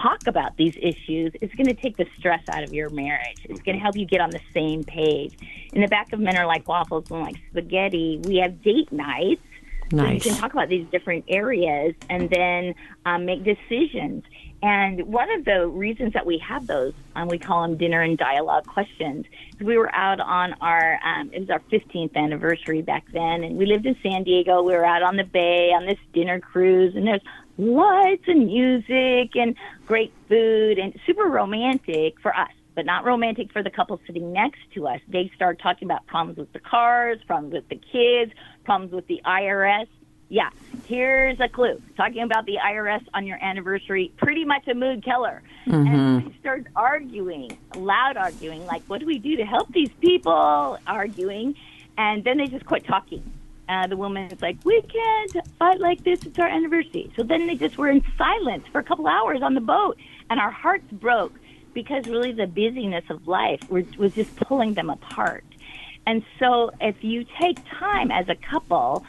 talk 0.00 0.26
about 0.26 0.56
these 0.56 0.76
issues 0.80 1.32
is 1.40 1.50
going 1.56 1.66
to 1.66 1.74
take 1.74 1.96
the 1.96 2.06
stress 2.18 2.42
out 2.48 2.62
of 2.62 2.72
your 2.72 2.88
marriage. 2.90 3.38
It's 3.44 3.60
going 3.60 3.76
to 3.76 3.82
help 3.82 3.96
you 3.96 4.06
get 4.06 4.20
on 4.20 4.30
the 4.30 4.40
same 4.52 4.84
page. 4.84 5.36
In 5.72 5.80
the 5.80 5.88
back 5.88 6.12
of 6.12 6.20
Men 6.20 6.36
Are 6.36 6.46
Like 6.46 6.68
Waffles 6.68 7.10
and 7.10 7.20
Like 7.20 7.36
Spaghetti, 7.50 8.20
we 8.24 8.36
have 8.36 8.62
date 8.62 8.92
nights. 8.92 9.42
Nice. 9.90 10.06
So 10.06 10.12
you 10.12 10.20
can 10.20 10.40
talk 10.40 10.52
about 10.52 10.68
these 10.68 10.86
different 10.90 11.24
areas 11.28 11.94
and 12.08 12.30
then 12.30 12.74
um, 13.04 13.26
make 13.26 13.44
decisions. 13.44 14.24
And 14.62 15.08
one 15.08 15.28
of 15.32 15.44
the 15.44 15.66
reasons 15.66 16.12
that 16.12 16.24
we 16.24 16.38
have 16.38 16.68
those, 16.68 16.94
um, 17.16 17.26
we 17.26 17.38
call 17.38 17.62
them 17.62 17.76
dinner 17.76 18.00
and 18.00 18.16
dialogue 18.16 18.64
questions, 18.64 19.26
is 19.58 19.66
we 19.66 19.76
were 19.76 19.92
out 19.92 20.20
on 20.20 20.54
our, 20.60 21.00
um, 21.04 21.30
it 21.32 21.40
was 21.40 21.50
our 21.50 21.58
15th 21.72 22.14
anniversary 22.14 22.80
back 22.80 23.04
then, 23.12 23.42
and 23.42 23.56
we 23.56 23.66
lived 23.66 23.86
in 23.86 23.96
San 24.04 24.22
Diego. 24.22 24.62
We 24.62 24.72
were 24.74 24.86
out 24.86 25.02
on 25.02 25.16
the 25.16 25.24
bay 25.24 25.72
on 25.72 25.84
this 25.84 25.98
dinner 26.12 26.38
cruise, 26.38 26.94
and 26.94 27.08
there's 27.08 27.22
lights 27.58 28.24
and 28.26 28.46
music 28.46 29.36
and 29.36 29.54
great 29.86 30.12
food 30.28 30.78
and 30.78 30.98
super 31.06 31.24
romantic 31.24 32.20
for 32.20 32.36
us, 32.36 32.50
but 32.74 32.86
not 32.86 33.04
romantic 33.04 33.52
for 33.52 33.62
the 33.62 33.70
couple 33.70 34.00
sitting 34.06 34.32
next 34.32 34.60
to 34.74 34.88
us. 34.88 35.00
They 35.08 35.30
start 35.34 35.60
talking 35.60 35.86
about 35.86 36.06
problems 36.06 36.38
with 36.38 36.52
the 36.52 36.60
cars, 36.60 37.18
problems 37.26 37.54
with 37.54 37.68
the 37.68 37.76
kids, 37.76 38.32
problems 38.64 38.92
with 38.92 39.06
the 39.06 39.20
IRS. 39.24 39.86
Yeah, 40.28 40.48
here's 40.86 41.38
a 41.40 41.48
clue. 41.48 41.80
Talking 41.94 42.22
about 42.22 42.46
the 42.46 42.56
IRS 42.56 43.04
on 43.12 43.26
your 43.26 43.42
anniversary, 43.44 44.12
pretty 44.16 44.46
much 44.46 44.66
a 44.66 44.74
mood 44.74 45.04
killer. 45.04 45.42
Mm-hmm. 45.66 45.86
And 45.86 46.26
we 46.26 46.34
start 46.40 46.66
arguing, 46.74 47.58
loud 47.76 48.16
arguing, 48.16 48.64
like, 48.64 48.82
what 48.84 49.00
do 49.00 49.06
we 49.06 49.18
do 49.18 49.36
to 49.36 49.44
help 49.44 49.70
these 49.72 49.90
people? 50.00 50.78
Arguing. 50.86 51.54
And 51.98 52.24
then 52.24 52.38
they 52.38 52.46
just 52.46 52.64
quit 52.64 52.86
talking 52.86 53.22
uh, 53.72 53.86
the 53.86 53.96
woman 53.96 54.30
is 54.30 54.42
like, 54.42 54.58
"We 54.64 54.82
can't 54.82 55.36
fight 55.58 55.80
like 55.80 56.04
this. 56.04 56.22
It's 56.24 56.38
our 56.38 56.48
anniversary." 56.48 57.10
So 57.16 57.22
then 57.22 57.46
they 57.46 57.56
just 57.56 57.78
were 57.78 57.88
in 57.88 58.02
silence 58.18 58.66
for 58.70 58.78
a 58.78 58.84
couple 58.84 59.06
hours 59.06 59.42
on 59.42 59.54
the 59.54 59.60
boat, 59.60 59.98
and 60.30 60.38
our 60.38 60.50
hearts 60.50 60.90
broke 60.92 61.38
because 61.74 62.06
really 62.06 62.32
the 62.32 62.46
busyness 62.46 63.04
of 63.08 63.26
life 63.26 63.60
was 63.70 64.14
just 64.14 64.36
pulling 64.36 64.74
them 64.74 64.90
apart. 64.90 65.44
And 66.06 66.24
so, 66.38 66.70
if 66.80 67.02
you 67.02 67.24
take 67.40 67.58
time 67.78 68.10
as 68.10 68.28
a 68.28 68.34
couple 68.34 69.04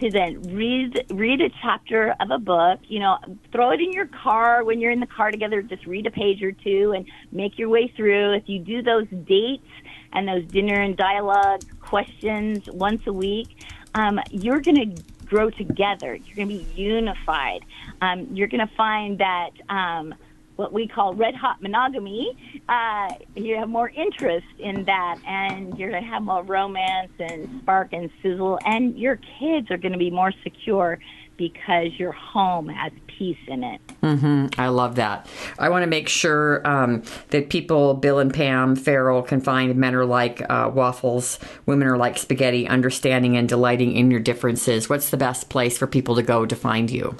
to 0.00 0.10
then 0.10 0.40
read 0.54 1.04
read 1.10 1.40
a 1.40 1.50
chapter 1.60 2.14
of 2.20 2.30
a 2.30 2.38
book, 2.38 2.80
you 2.88 3.00
know, 3.00 3.18
throw 3.52 3.70
it 3.70 3.80
in 3.80 3.92
your 3.92 4.06
car 4.06 4.64
when 4.64 4.80
you're 4.80 4.92
in 4.92 5.00
the 5.00 5.06
car 5.06 5.30
together. 5.30 5.60
Just 5.62 5.86
read 5.86 6.06
a 6.06 6.10
page 6.10 6.42
or 6.42 6.52
two 6.52 6.92
and 6.94 7.06
make 7.32 7.58
your 7.58 7.68
way 7.68 7.92
through. 7.96 8.34
If 8.34 8.48
you 8.48 8.60
do 8.60 8.82
those 8.82 9.06
dates 9.26 9.66
and 10.12 10.26
those 10.26 10.44
dinner 10.46 10.80
and 10.80 10.96
dialogue 10.96 11.62
questions 11.80 12.68
once 12.68 13.06
a 13.06 13.12
week, 13.12 13.64
um, 13.98 14.20
you're 14.30 14.60
going 14.60 14.94
to 14.94 15.02
grow 15.26 15.50
together. 15.50 16.14
You're 16.14 16.36
going 16.36 16.48
to 16.48 16.64
be 16.64 16.80
unified. 16.80 17.64
Um, 18.00 18.28
you're 18.32 18.48
going 18.48 18.66
to 18.66 18.74
find 18.76 19.18
that 19.18 19.50
um, 19.68 20.14
what 20.54 20.72
we 20.72 20.86
call 20.86 21.14
red 21.14 21.34
hot 21.34 21.60
monogamy, 21.60 22.36
uh, 22.68 23.12
you 23.34 23.56
have 23.56 23.68
more 23.68 23.88
interest 23.90 24.46
in 24.58 24.84
that, 24.84 25.18
and 25.26 25.76
you're 25.78 25.90
going 25.90 26.02
to 26.02 26.08
have 26.08 26.22
more 26.22 26.42
romance 26.42 27.10
and 27.18 27.60
spark 27.62 27.92
and 27.92 28.10
sizzle, 28.22 28.58
and 28.64 28.96
your 28.96 29.18
kids 29.38 29.70
are 29.70 29.76
going 29.76 29.92
to 29.92 29.98
be 29.98 30.10
more 30.10 30.32
secure 30.42 30.98
because 31.36 31.88
your 31.98 32.12
home 32.12 32.68
has 32.68 32.92
peace 33.06 33.38
in 33.46 33.64
it. 33.64 33.80
Mm-hmm. 34.02 34.60
I 34.60 34.68
love 34.68 34.94
that. 34.94 35.26
I 35.58 35.68
want 35.70 35.82
to 35.82 35.88
make 35.88 36.08
sure 36.08 36.66
um, 36.66 37.02
that 37.30 37.50
people, 37.50 37.94
Bill 37.94 38.20
and 38.20 38.32
Pam 38.32 38.76
Farrel, 38.76 39.22
can 39.22 39.40
find 39.40 39.74
men 39.76 39.94
are 39.94 40.06
like 40.06 40.40
uh, 40.48 40.70
waffles, 40.72 41.38
women 41.66 41.88
are 41.88 41.96
like 41.96 42.16
spaghetti, 42.16 42.68
understanding 42.68 43.36
and 43.36 43.48
delighting 43.48 43.92
in 43.92 44.10
your 44.10 44.20
differences. 44.20 44.88
What's 44.88 45.10
the 45.10 45.16
best 45.16 45.48
place 45.48 45.76
for 45.76 45.86
people 45.86 46.14
to 46.14 46.22
go 46.22 46.46
to 46.46 46.54
find 46.54 46.90
you? 46.90 47.16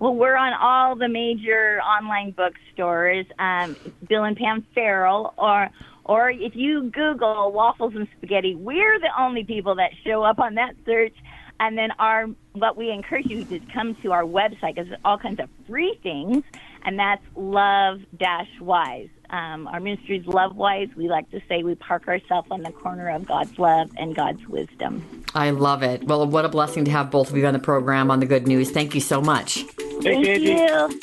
Well, 0.00 0.14
we're 0.14 0.36
on 0.36 0.52
all 0.54 0.96
the 0.96 1.08
major 1.08 1.80
online 1.80 2.32
bookstores, 2.32 3.26
um, 3.38 3.76
Bill 4.08 4.24
and 4.24 4.36
Pam 4.36 4.64
Farrel, 4.74 5.34
or 5.36 5.70
or 6.04 6.30
if 6.30 6.56
you 6.56 6.90
Google 6.90 7.52
waffles 7.52 7.94
and 7.94 8.08
spaghetti, 8.16 8.54
we're 8.54 8.98
the 8.98 9.10
only 9.18 9.44
people 9.44 9.74
that 9.74 9.90
show 10.04 10.22
up 10.22 10.38
on 10.38 10.54
that 10.54 10.74
search. 10.86 11.14
And 11.60 11.76
then 11.76 11.90
our 11.98 12.26
what 12.52 12.76
we 12.76 12.90
encourage 12.90 13.26
you 13.26 13.44
to 13.44 13.60
come 13.72 13.94
to 13.96 14.12
our 14.12 14.22
website 14.22 14.76
because 14.76 14.92
all 15.04 15.18
kinds 15.18 15.40
of 15.40 15.48
free 15.66 15.98
things, 16.02 16.44
and 16.84 16.98
that's 16.98 17.22
love 17.36 18.00
dash 18.16 18.48
wise. 18.60 19.08
Um, 19.30 19.66
our 19.66 19.80
ministry 19.80 20.18
is 20.18 20.26
love 20.26 20.56
wise. 20.56 20.88
We 20.96 21.08
like 21.08 21.30
to 21.30 21.40
say 21.48 21.62
we 21.62 21.74
park 21.74 22.08
ourselves 22.08 22.48
on 22.50 22.62
the 22.62 22.72
corner 22.72 23.10
of 23.10 23.26
God's 23.26 23.58
love 23.58 23.90
and 23.96 24.14
God's 24.14 24.46
wisdom. 24.48 25.24
I 25.34 25.50
love 25.50 25.82
it. 25.82 26.04
Well, 26.04 26.26
what 26.26 26.44
a 26.44 26.48
blessing 26.48 26.84
to 26.86 26.90
have 26.90 27.10
both 27.10 27.30
of 27.30 27.36
you 27.36 27.46
on 27.46 27.52
the 27.52 27.58
program 27.58 28.10
on 28.10 28.20
the 28.20 28.26
good 28.26 28.46
news. 28.46 28.70
Thank 28.70 28.94
you 28.94 29.00
so 29.00 29.20
much. 29.20 29.64
Thank 30.02 30.26
you. 30.26 31.00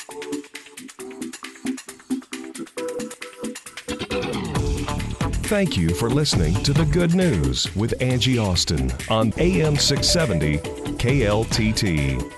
Thank 5.46 5.76
you 5.76 5.90
for 5.90 6.10
listening 6.10 6.60
to 6.64 6.72
The 6.72 6.84
Good 6.86 7.14
News 7.14 7.72
with 7.76 7.94
Angie 8.02 8.36
Austin 8.36 8.92
on 9.08 9.32
AM 9.36 9.76
670 9.76 10.58
KLTT. 10.98 12.32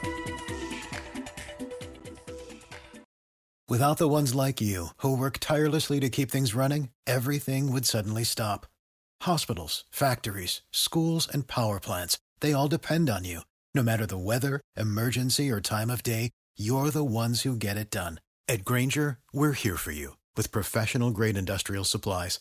Without 3.67 3.97
the 3.97 4.09
ones 4.09 4.35
like 4.35 4.61
you, 4.61 4.89
who 4.99 5.17
work 5.17 5.39
tirelessly 5.41 6.01
to 6.01 6.11
keep 6.11 6.31
things 6.31 6.55
running, 6.55 6.91
everything 7.07 7.73
would 7.73 7.87
suddenly 7.87 8.25
stop. 8.25 8.67
Hospitals, 9.23 9.85
factories, 9.91 10.61
schools, 10.71 11.27
and 11.27 11.47
power 11.47 11.81
plants, 11.81 12.19
they 12.41 12.53
all 12.53 12.69
depend 12.69 13.09
on 13.09 13.25
you. 13.25 13.41
No 13.75 13.83
matter 13.83 14.05
the 14.05 14.19
weather, 14.19 14.61
emergency, 14.77 15.51
or 15.51 15.63
time 15.63 15.89
of 15.89 16.03
day, 16.03 16.29
you're 16.59 16.91
the 16.91 17.05
ones 17.05 17.41
who 17.41 17.57
get 17.57 17.79
it 17.79 17.89
done. 17.89 18.21
At 18.49 18.67
Grainger, 18.67 19.17
we're 19.33 19.53
here 19.53 19.79
for 19.79 19.93
you 19.93 20.17
with 20.37 20.53
professional 20.53 21.11
grade 21.11 21.39
industrial 21.39 21.85
supplies. 21.85 22.41